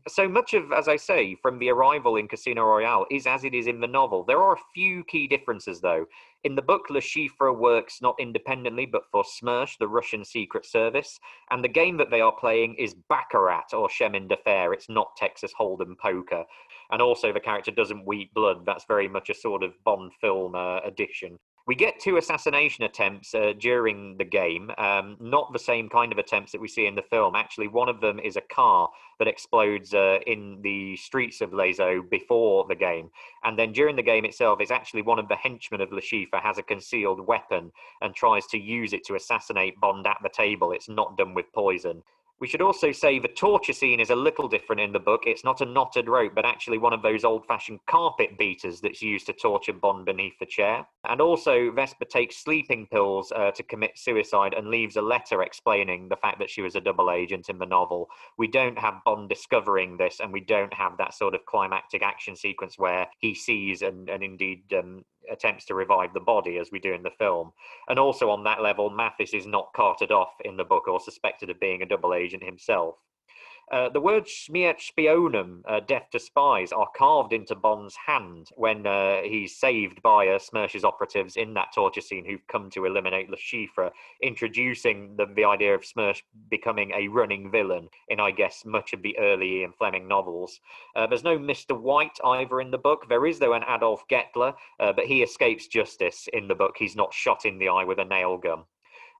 [0.06, 3.54] So much of, as I say, from the arrival in Casino Royale is as it
[3.54, 4.22] is in the novel.
[4.22, 6.06] There are a few key differences, though.
[6.44, 11.18] In the book, Le Chiffre works not independently, but for Smersh, the Russian secret service.
[11.50, 14.72] And the game that they are playing is Baccarat or Chemin de Fer.
[14.72, 16.44] It's not Texas Hold'em poker.
[16.90, 18.64] And also, the character doesn't weep blood.
[18.64, 21.38] That's very much a sort of Bond film uh, addition.
[21.68, 26.16] We get two assassination attempts uh, during the game, um, not the same kind of
[26.16, 27.34] attempts that we see in the film.
[27.36, 28.88] Actually, one of them is a car
[29.18, 33.10] that explodes uh, in the streets of Eaux before the game.
[33.44, 36.56] And then during the game itself, it's actually one of the henchmen of Chiffre has
[36.56, 40.72] a concealed weapon and tries to use it to assassinate Bond at the table.
[40.72, 42.02] It's not done with poison.
[42.40, 45.22] We should also say the torture scene is a little different in the book.
[45.26, 49.02] It's not a knotted rope, but actually one of those old fashioned carpet beaters that's
[49.02, 50.86] used to torture Bond beneath the chair.
[51.08, 56.08] And also, Vesper takes sleeping pills uh, to commit suicide and leaves a letter explaining
[56.08, 58.08] the fact that she was a double agent in the novel.
[58.36, 62.36] We don't have Bond discovering this, and we don't have that sort of climactic action
[62.36, 66.78] sequence where he sees and, and indeed um, attempts to revive the body as we
[66.78, 67.52] do in the film.
[67.88, 71.50] And also on that level, Mathis is not carted off in the book or suspected
[71.50, 72.96] of being a double agent himself.
[73.70, 78.86] Uh, the words Smiert Spionum, uh, death to spies, are carved into Bond's hand when
[78.86, 80.38] uh, he's saved by uh,
[80.84, 83.90] operatives in that torture scene who've come to eliminate Le Chiffre,
[84.22, 89.02] introducing the, the idea of Smersh becoming a running villain in, I guess, much of
[89.02, 90.60] the early Ian Fleming novels.
[90.96, 91.78] Uh, there's no Mr.
[91.78, 93.06] White either in the book.
[93.08, 96.76] There is, though, an Adolf Gettler, uh, but he escapes justice in the book.
[96.78, 98.64] He's not shot in the eye with a nail gun.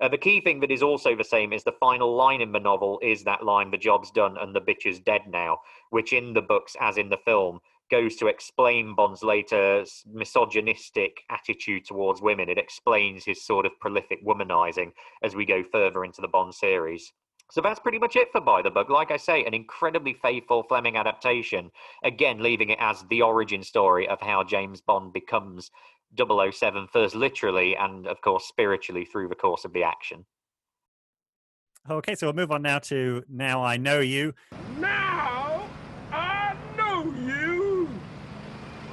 [0.01, 2.61] Uh, the key thing that is also the same is the final line in the
[2.61, 5.59] novel is that line, the job's done and the bitch is dead now,
[5.91, 7.59] which in the books, as in the film,
[7.91, 12.49] goes to explain Bond's later misogynistic attitude towards women.
[12.49, 14.93] It explains his sort of prolific womanizing
[15.23, 17.13] as we go further into the Bond series.
[17.51, 18.91] So that's pretty much it for By the Book.
[18.91, 21.71] Like I say, an incredibly faithful Fleming adaptation.
[22.05, 25.71] Again, leaving it as the origin story of how James Bond becomes
[26.17, 30.25] 007 first literally and of course spiritually through the course of the action.
[31.91, 34.35] Okay, so we'll move on now to Now I Know You.
[34.79, 35.67] Now
[36.13, 37.89] I know you.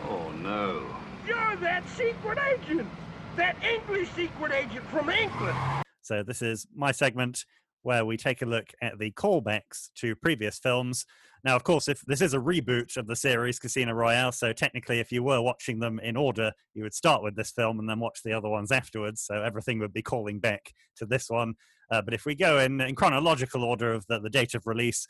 [0.08, 0.86] Oh, no.
[1.28, 2.88] You're that secret agent.
[3.36, 5.58] That English secret agent from England.
[6.04, 7.46] So this is my segment
[7.82, 11.06] where we take a look at the callbacks to previous films.
[11.46, 15.00] Now, of course, if this is a reboot of the series Casino Royale, so technically,
[15.00, 18.00] if you were watching them in order, you would start with this film and then
[18.00, 19.22] watch the other ones afterwards.
[19.22, 21.54] So everything would be calling back to this one.
[21.92, 25.06] Uh, but if we go in, in chronological order of the, the date of release,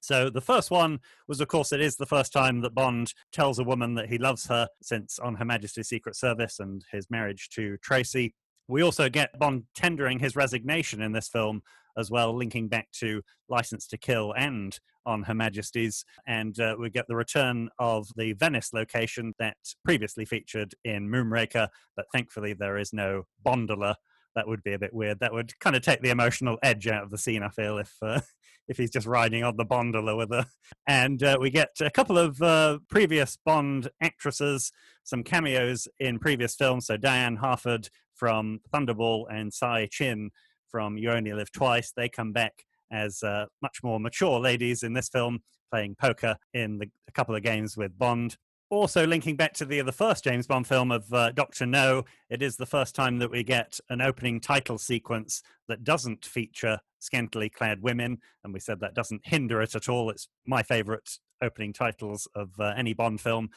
[0.00, 3.58] so the first one was, of course, it is the first time that Bond tells
[3.58, 7.48] a woman that he loves her since on Her Majesty's Secret Service and his marriage
[7.54, 8.34] to Tracy.
[8.68, 11.62] We also get Bond tendering his resignation in this film
[11.98, 16.04] as well, linking back to License to Kill and on Her Majesty's.
[16.26, 21.68] And uh, we get the return of the Venice location that previously featured in Moonraker,
[21.96, 23.96] but thankfully there is no Bondola.
[24.34, 25.18] That would be a bit weird.
[25.20, 27.42] That would kind of take the emotional edge out of the scene.
[27.42, 28.20] I feel if uh,
[28.68, 30.46] if he's just riding on the Bondola with her.
[30.86, 34.70] And uh, we get a couple of uh, previous Bond actresses,
[35.04, 36.86] some cameos in previous films.
[36.86, 40.30] So Diane Hartford from Thunderball and Tsai Chin
[40.70, 41.92] from You Only Live Twice.
[41.96, 45.40] They come back as uh, much more mature ladies in this film,
[45.70, 48.36] playing poker in the, a couple of games with Bond.
[48.70, 52.42] Also, linking back to the the first James Bond film of uh, Doctor No, it
[52.42, 57.48] is the first time that we get an opening title sequence that doesn't feature scantily
[57.48, 60.10] clad women, and we said that doesn't hinder it at all.
[60.10, 63.48] It's my favourite opening titles of uh, any Bond film.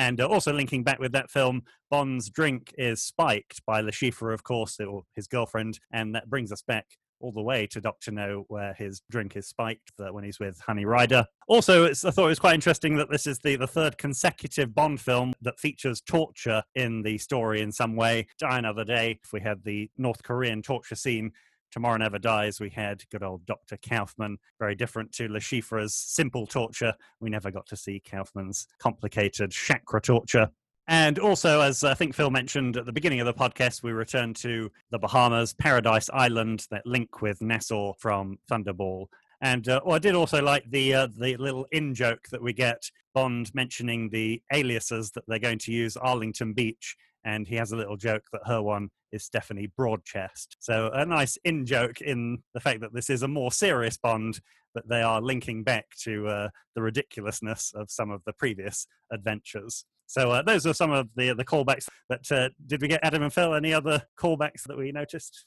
[0.00, 4.32] And uh, also linking back with that film, Bond's drink is spiked by Le Chiffre,
[4.32, 6.86] of course, or his girlfriend, and that brings us back
[7.20, 10.86] all the way to Doctor No, where his drink is spiked when he's with Honey
[10.86, 11.26] Rider.
[11.48, 15.02] Also, I thought it was quite interesting that this is the, the third consecutive Bond
[15.02, 18.26] film that features torture in the story in some way.
[18.38, 21.32] Die Another Day, if we had the North Korean torture scene.
[21.70, 23.76] Tomorrow Never Dies, we had good old Dr.
[23.76, 26.94] Kaufman, very different to Le Chiffre's simple torture.
[27.20, 30.50] We never got to see Kaufman's complicated chakra torture.
[30.88, 34.34] And also, as I think Phil mentioned at the beginning of the podcast, we return
[34.34, 39.06] to the Bahamas, Paradise Island, that link with Nassau from Thunderball.
[39.40, 42.52] And uh, well, I did also like the uh, the little in joke that we
[42.52, 47.72] get Bond mentioning the aliases that they're going to use Arlington Beech, and he has
[47.72, 50.56] a little joke that her one is Stephanie Broadchest.
[50.60, 54.40] So a nice in joke in the fact that this is a more serious Bond,
[54.74, 59.84] but they are linking back to uh, the ridiculousness of some of the previous adventures.
[60.06, 61.88] So uh, those are some of the the callbacks.
[62.08, 65.46] But uh, did we get Adam and Phil any other callbacks that we noticed?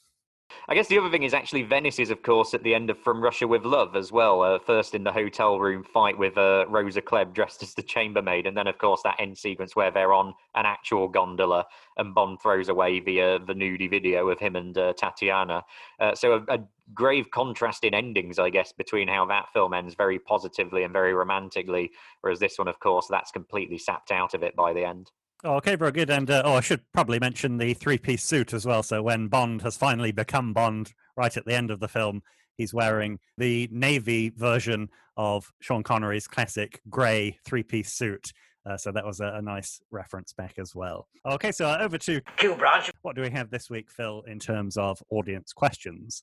[0.66, 2.98] I guess the other thing is actually Venice is, of course, at the end of
[2.98, 4.42] From Russia with Love as well.
[4.42, 8.46] Uh, first in the hotel room fight with uh, Rosa Klebb dressed as the chambermaid,
[8.46, 11.66] and then, of course, that end sequence where they're on an actual gondola
[11.98, 15.62] and Bond throws away the uh, the nudie video of him and uh, Tatiana.
[16.00, 16.58] Uh, so a, a,
[16.92, 21.14] grave contrast in endings, I guess, between how that film ends very positively and very
[21.14, 21.90] romantically,
[22.20, 25.10] whereas this one, of course, that's completely sapped out of it by the end.
[25.44, 26.08] Oh, okay, very good.
[26.08, 28.82] And uh, oh, I should probably mention the three-piece suit as well.
[28.82, 32.22] So when Bond has finally become Bond, right at the end of the film,
[32.56, 34.88] he's wearing the navy version
[35.18, 38.32] of Sean Connery's classic grey three-piece suit.
[38.64, 41.06] Uh, so that was a, a, nice reference back as well.
[41.26, 42.90] Okay, so uh, over to Q Branch.
[43.02, 46.22] What do we have this week, Phil, in terms of audience questions?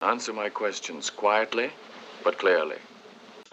[0.00, 1.72] Answer my questions quietly
[2.24, 2.76] but clearly.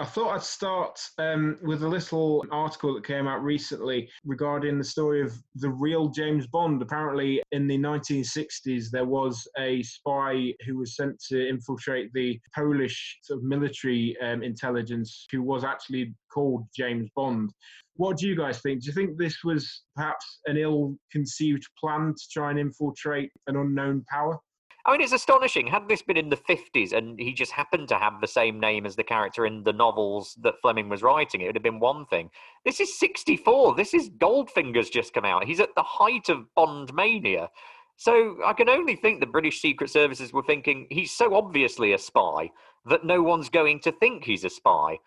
[0.01, 4.83] I thought I'd start um, with a little article that came out recently regarding the
[4.83, 6.81] story of the real James Bond.
[6.81, 13.19] Apparently, in the 1960s, there was a spy who was sent to infiltrate the Polish
[13.21, 17.53] sort of military um, intelligence who was actually called James Bond.
[17.93, 18.81] What do you guys think?
[18.81, 23.55] Do you think this was perhaps an ill conceived plan to try and infiltrate an
[23.55, 24.39] unknown power?
[24.85, 25.67] I mean, it's astonishing.
[25.67, 28.85] Had this been in the 50s and he just happened to have the same name
[28.85, 32.05] as the character in the novels that Fleming was writing, it would have been one
[32.07, 32.31] thing.
[32.65, 33.75] This is 64.
[33.75, 35.45] This is Goldfinger's just come out.
[35.45, 37.49] He's at the height of Bond mania.
[37.97, 41.99] So I can only think the British Secret Services were thinking he's so obviously a
[41.99, 42.49] spy
[42.87, 44.97] that no one's going to think he's a spy.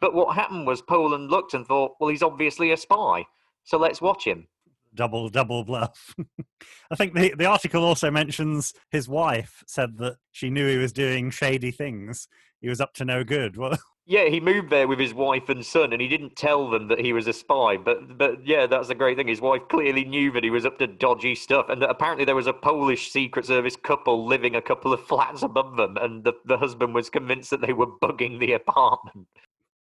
[0.00, 3.24] But what happened was Poland looked and thought, well, he's obviously a spy.
[3.64, 4.48] So let's watch him
[4.94, 6.14] double double bluff.
[6.90, 10.92] I think the the article also mentions his wife said that she knew he was
[10.92, 12.28] doing shady things.
[12.60, 13.56] He was up to no good.
[13.62, 16.88] Well, yeah, he moved there with his wife and son, and he didn't tell them
[16.88, 17.76] that he was a spy.
[17.76, 19.28] But but yeah, that's the great thing.
[19.28, 22.34] His wife clearly knew that he was up to dodgy stuff, and that apparently there
[22.34, 26.32] was a Polish Secret Service couple living a couple of flats above them, and the
[26.46, 29.28] the husband was convinced that they were bugging the apartment.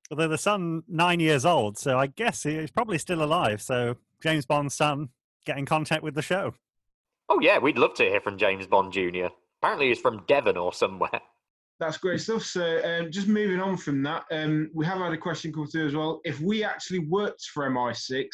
[0.09, 3.61] Although the son nine years old, so I guess he's probably still alive.
[3.61, 5.09] So James Bond's son
[5.45, 6.53] get in contact with the show.
[7.29, 9.27] Oh yeah, we'd love to hear from James Bond Jr.
[9.61, 11.09] Apparently, he's from Devon or somewhere.
[11.79, 12.43] That's great stuff.
[12.43, 15.87] So, um, just moving on from that, um, we have had a question come through
[15.87, 16.21] as well.
[16.25, 18.25] If we actually worked for MI6,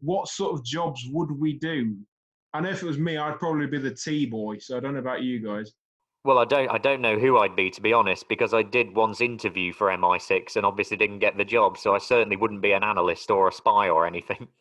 [0.00, 1.96] what sort of jobs would we do?
[2.52, 4.58] I know if it was me, I'd probably be the T boy.
[4.58, 5.72] So I don't know about you guys.
[6.24, 6.68] Well, I don't.
[6.68, 9.88] I don't know who I'd be to be honest, because I did once interview for
[9.88, 11.78] MI6 and obviously didn't get the job.
[11.78, 14.48] So I certainly wouldn't be an analyst or a spy or anything.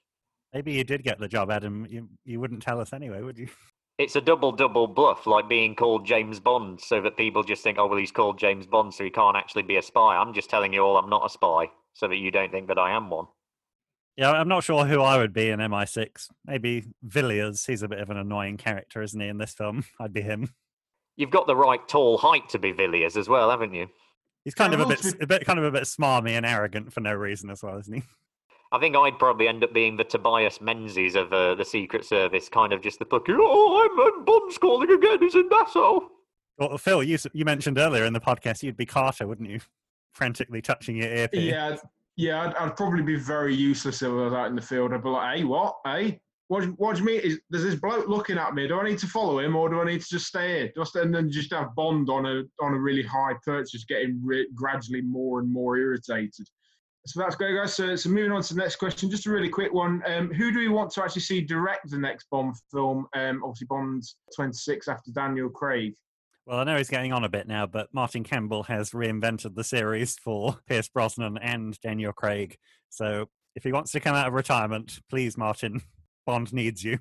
[0.54, 1.86] Maybe you did get the job, Adam.
[1.90, 3.48] You you wouldn't tell us anyway, would you?
[3.98, 7.78] It's a double double bluff, like being called James Bond, so that people just think,
[7.78, 10.16] oh well, he's called James Bond, so he can't actually be a spy.
[10.16, 12.80] I'm just telling you all, I'm not a spy, so that you don't think that
[12.80, 13.28] I am one.
[14.18, 16.30] Yeah, I'm not sure who I would be in MI6.
[16.46, 17.66] Maybe Villiers.
[17.66, 19.28] He's a bit of an annoying character, isn't he?
[19.28, 20.54] In this film, I'd be him.
[21.16, 23.88] You've got the right tall height to be Villiers as well, haven't you?
[24.44, 27.02] He's kind of a bit, a bit, kind of a bit smarmy and arrogant for
[27.02, 28.04] no reason as well, isn't he?
[28.72, 32.48] I think I'd probably end up being the Tobias Menzies of uh, the Secret Service,
[32.48, 36.00] kind of just the fucking, oh, I'm, I'm Bond's calling again, he's in Nassau.
[36.58, 39.60] Well, Phil, you, you mentioned earlier in the podcast you'd be Carter, wouldn't you?
[40.14, 41.52] Frantically touching your earpiece.
[41.52, 41.76] Yeah,
[42.16, 44.94] yeah, I'd, I'd, probably be very useless if I was out in the field.
[44.94, 45.78] I'd be like, hey, what?
[45.86, 47.22] Hey, what, what do you mean?
[47.22, 48.68] Is, there's this bloke looking at me.
[48.68, 50.72] Do I need to follow him or do I need to just stay here?
[50.76, 54.20] Just and then just have Bond on a on a really high perch, just getting
[54.24, 56.48] re- gradually more and more irritated.
[57.08, 57.74] So that's great, guys.
[57.74, 60.04] So, so moving on to the next question, just a really quick one.
[60.06, 63.08] Um, who do we want to actually see direct the next Bond film?
[63.16, 64.04] Um, obviously, Bond
[64.36, 65.96] 26 after Daniel Craig.
[66.46, 69.64] Well, I know he's getting on a bit now, but Martin Campbell has reinvented the
[69.64, 72.58] series for Pierce Brosnan and Daniel Craig.
[72.90, 75.82] So if he wants to come out of retirement, please, Martin,
[76.28, 77.00] Bond needs you.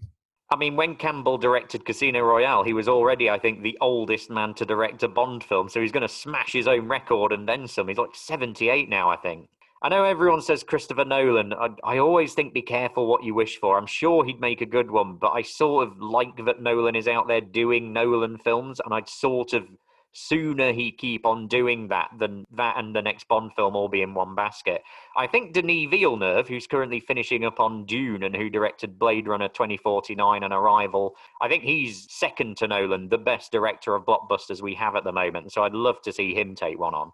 [0.53, 4.55] I mean, when Campbell directed Casino Royale, he was already, I think, the oldest man
[4.55, 5.69] to direct a Bond film.
[5.69, 7.87] So he's going to smash his own record and then some.
[7.87, 9.49] He's like 78 now, I think.
[9.83, 11.55] I know everyone says Christopher Nolan.
[11.55, 13.79] I, I, always think be careful what you wish for.
[13.79, 17.09] I'm sure he'd make a good one, but I sort of like that Nolan is
[17.09, 19.65] out there doing Nolan films, and I'd sort of
[20.13, 24.03] sooner he keep on doing that than that and the next Bond film all be
[24.03, 24.83] in one basket.
[25.17, 29.49] I think Denis Villeneuve, who's currently finishing up on Dune and who directed Blade Runner
[29.49, 34.75] 2049 and Arrival, I think he's second to Nolan, the best director of blockbusters we
[34.75, 35.53] have at the moment.
[35.53, 37.13] So I'd love to see him take one on.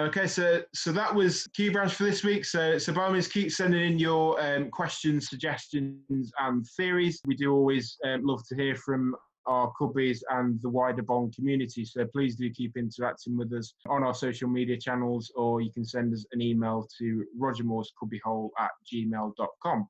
[0.00, 2.44] Okay, so so that was Q Branch for this week.
[2.44, 7.20] So so by means, keep sending in your um, questions, suggestions, and theories.
[7.26, 9.14] We do always um, love to hear from
[9.46, 11.84] our cubbies and the wider Bond community.
[11.84, 15.84] So please do keep interacting with us on our social media channels, or you can
[15.84, 19.88] send us an email to rogermoorescubbyhole at gmail.com.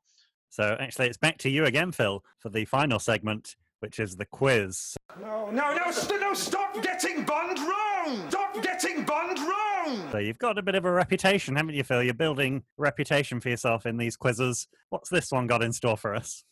[0.51, 4.25] So actually, it's back to you again, Phil, for the final segment, which is the
[4.25, 4.97] quiz.
[5.21, 8.31] No, no, no, no, stop getting Bond wrong!
[8.31, 10.09] Stop getting Bond wrong!
[10.11, 12.03] So you've got a bit of a reputation, haven't you, Phil?
[12.03, 14.69] You're building a reputation for yourself in these quizzes.
[14.89, 16.45] What's this one got in store for us?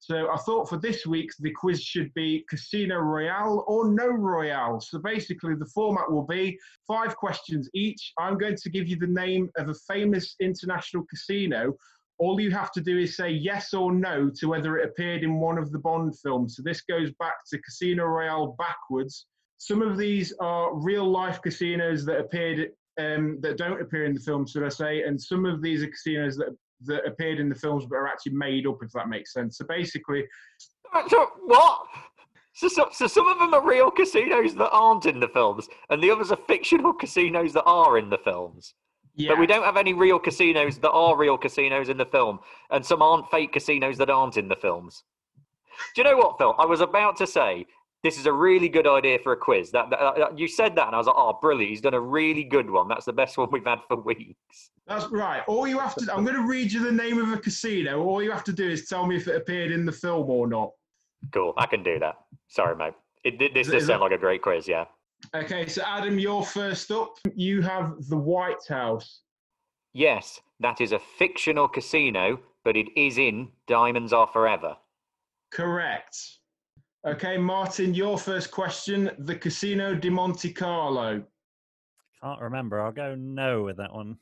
[0.00, 4.80] So I thought for this week the quiz should be Casino Royale or No Royale.
[4.80, 8.12] So basically the format will be five questions each.
[8.18, 11.76] I'm going to give you the name of a famous international casino.
[12.20, 15.40] All you have to do is say yes or no to whether it appeared in
[15.40, 16.54] one of the Bond films.
[16.54, 19.26] So this goes back to Casino Royale backwards.
[19.56, 24.20] Some of these are real life casinos that appeared um, that don't appear in the
[24.20, 27.54] film, should I say, and some of these are casinos that that appeared in the
[27.54, 29.58] films but are actually made up, if that makes sense.
[29.58, 30.24] So basically,
[30.92, 31.86] what?
[32.52, 36.02] So, so, so, some of them are real casinos that aren't in the films, and
[36.02, 38.74] the others are fictional casinos that are in the films.
[39.16, 39.30] Yeah.
[39.30, 42.38] But we don't have any real casinos that are real casinos in the film,
[42.70, 45.04] and some aren't fake casinos that aren't in the films.
[45.94, 46.54] Do you know what, Phil?
[46.58, 47.66] I was about to say
[48.02, 49.70] this is a really good idea for a quiz.
[49.72, 51.70] That, that, that, you said that, and I was like, "Oh, brilliant!
[51.70, 52.88] He's done a really good one.
[52.88, 55.42] That's the best one we've had for weeks." That's right.
[55.46, 58.02] All you have to, I'm going to read you the name of a casino.
[58.02, 60.46] All you have to do is tell me if it appeared in the film or
[60.48, 60.70] not.
[61.32, 61.52] Cool.
[61.56, 62.16] I can do that.
[62.48, 62.94] Sorry, mate.
[63.22, 64.86] It, this Is- does sound that- like a great quiz, yeah.
[65.34, 67.18] Okay, so Adam, you're first up.
[67.34, 69.20] You have the White House.
[69.92, 74.76] Yes, that is a fictional casino, but it is in Diamonds Are Forever.
[75.50, 76.16] Correct.
[77.06, 79.10] Okay, Martin, your first question.
[79.18, 81.22] The Casino di Monte Carlo.
[82.22, 82.80] Can't remember.
[82.80, 84.18] I'll go no with that one.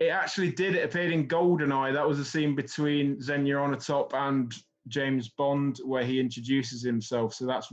[0.00, 0.74] It actually did.
[0.74, 1.92] It appeared in Goldeneye.
[1.92, 4.52] That was a scene between Xenia top and
[4.88, 7.34] James Bond where he introduces himself.
[7.34, 7.72] So that's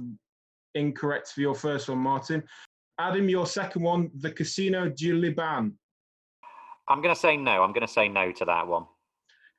[0.76, 2.44] incorrect for your first one, Martin.
[3.00, 5.74] Adam, your second one, the Casino du Liban.
[6.88, 7.64] I'm going to say no.
[7.64, 8.86] I'm going to say no to that one.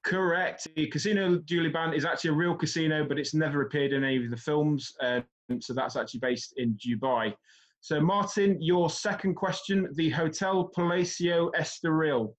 [0.04, 0.68] Correct.
[0.76, 4.22] The Casino du Liban is actually a real casino, but it's never appeared in any
[4.22, 4.92] of the films.
[5.00, 5.24] Um,
[5.60, 7.34] so that's actually based in Dubai.
[7.80, 12.34] So, Martin, your second question, the Hotel Palacio Estoril.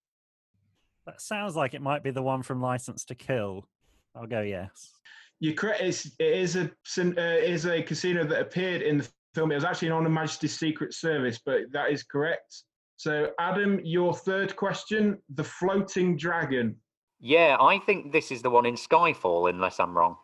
[1.05, 3.67] That sounds like it might be the one from License to Kill.
[4.15, 4.91] I'll go yes.
[5.39, 5.81] You're correct.
[5.81, 9.51] It's, it is a cin- uh, it is a casino that appeared in the film.
[9.51, 12.63] It was actually on Her Majesty's Secret Service, but that is correct.
[12.97, 16.77] So, Adam, your third question, the Floating Dragon.
[17.19, 20.15] Yeah, I think this is the one in Skyfall, unless I'm wrong.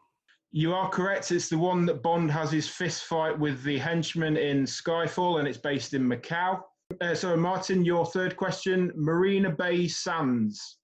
[0.52, 1.32] You are correct.
[1.32, 5.48] It's the one that Bond has his fist fight with the henchman in Skyfall, and
[5.48, 6.62] it's based in Macau.
[7.00, 10.78] Uh, so, Martin, your third question Marina Bay Sands.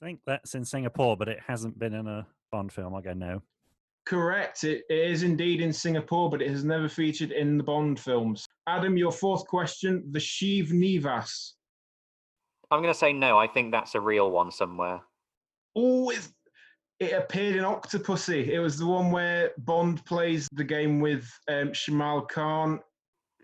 [0.00, 2.94] I think that's in Singapore, but it hasn't been in a Bond film.
[2.94, 3.42] I'll go no.
[4.04, 4.64] Correct.
[4.64, 8.46] It, it is indeed in Singapore, but it has never featured in the Bond films.
[8.68, 11.52] Adam, your fourth question the Shiv Nivas.
[12.70, 13.38] I'm going to say no.
[13.38, 15.00] I think that's a real one somewhere.
[15.74, 16.28] Oh, it,
[17.00, 18.48] it appeared in Octopussy.
[18.48, 22.80] It was the one where Bond plays the game with um, Shamal Khan.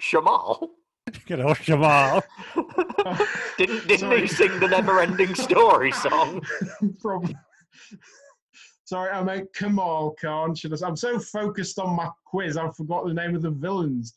[0.00, 0.68] Shamal?
[1.26, 2.22] Good old Limahl.
[3.58, 4.20] Didn't didn't Sorry.
[4.22, 6.42] he sing the never-ending story song?
[7.00, 7.34] Problem.
[8.88, 10.54] Sorry, I meant Kamal Khan.
[10.54, 14.14] Should I, I'm so focused on my quiz, I forgot the name of the villains.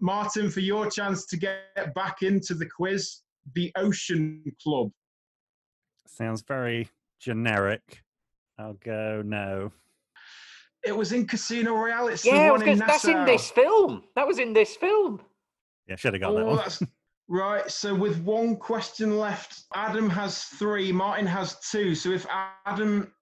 [0.00, 3.18] Martin, for your chance to get back into the quiz,
[3.54, 4.90] the Ocean Club.
[6.08, 6.88] Sounds very
[7.20, 8.02] generic.
[8.58, 9.70] I'll go no.
[10.82, 12.08] It was in Casino Royale.
[12.08, 14.02] It's the yeah, I was in that's in this film.
[14.16, 15.20] That was in this film.
[15.86, 16.56] Yeah, should have got oh, that Oh, one.
[16.56, 16.82] that's-
[17.28, 17.70] right.
[17.70, 20.90] So with one question left, Adam has three.
[20.90, 21.94] Martin has two.
[21.94, 22.26] So if
[22.66, 23.12] Adam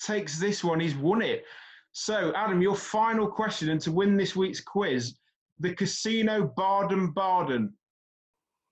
[0.00, 1.44] takes this one, he's won it.
[1.92, 5.16] So Adam, your final question, and to win this week's quiz,
[5.58, 7.72] the Casino Baden Baden.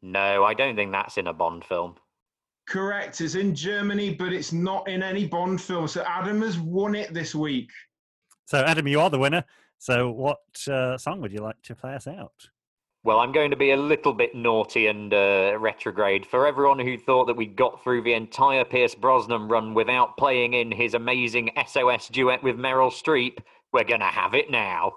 [0.03, 1.97] No, I don't think that's in a Bond film.
[2.69, 3.21] Correct.
[3.21, 5.89] It's in Germany, but it's not in any Bond film.
[5.89, 7.71] So Adam has won it this week.
[8.45, 9.45] So, Adam, you are the winner.
[9.79, 12.49] So, what uh, song would you like to play us out?
[13.09, 16.27] Well, I'm going to be a little bit naughty and uh, retrograde.
[16.27, 20.53] For everyone who thought that we got through the entire Pierce Brosnan run without playing
[20.53, 23.39] in his amazing SOS duet with Meryl Streep,
[23.73, 24.93] we're going to have it now.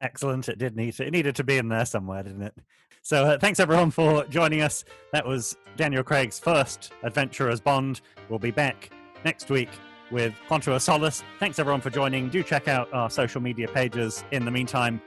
[0.00, 0.48] Excellent.
[0.48, 2.58] It did need to, it needed to be in there somewhere, didn't it?
[3.02, 4.84] So, uh, thanks everyone for joining us.
[5.12, 8.00] That was Daniel Craig's first adventure as Bond.
[8.28, 8.90] We'll be back
[9.24, 9.70] next week
[10.10, 11.22] with Quantum of Solace.
[11.38, 12.30] Thanks everyone for joining.
[12.30, 14.24] Do check out our social media pages.
[14.32, 15.00] In the meantime,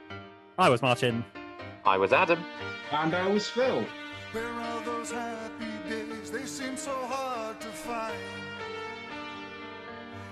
[0.56, 1.22] I was Martin.
[1.88, 2.44] I was Adam.
[2.92, 3.82] And I was Phil.
[4.32, 6.30] Where are those happy days?
[6.30, 8.14] They seem so hard to find.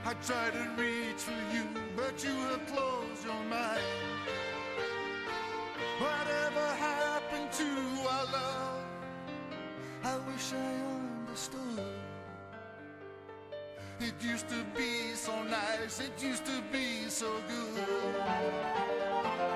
[0.04, 1.64] I try to reach for you,
[1.96, 3.80] but you have closed your mind.
[5.98, 7.68] Whatever happened to
[8.14, 8.84] our love?
[10.04, 10.68] I wish I
[11.24, 11.80] understood.
[14.00, 19.55] It used to be so nice, it used to be so good.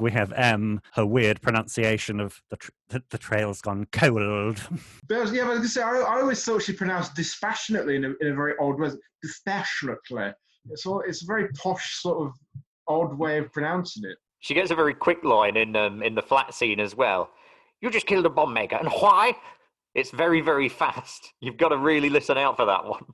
[0.00, 4.60] We have M, her weird pronunciation of the, tr- the, the trail's gone cold.
[5.08, 7.14] But I was- yeah, but I, was gonna say, I, I always thought she pronounced
[7.14, 8.90] dispassionately in a, in a very odd way.
[9.22, 10.32] Dispassionately.
[10.70, 12.32] It's, all, it's a very posh, sort of
[12.88, 14.16] odd way of pronouncing it.
[14.40, 17.30] She gets a very quick line in um, in the flat scene as well.
[17.80, 19.36] You just killed a bomb maker, and why?
[19.94, 21.32] It's very very fast.
[21.40, 23.04] You've got to really listen out for that one.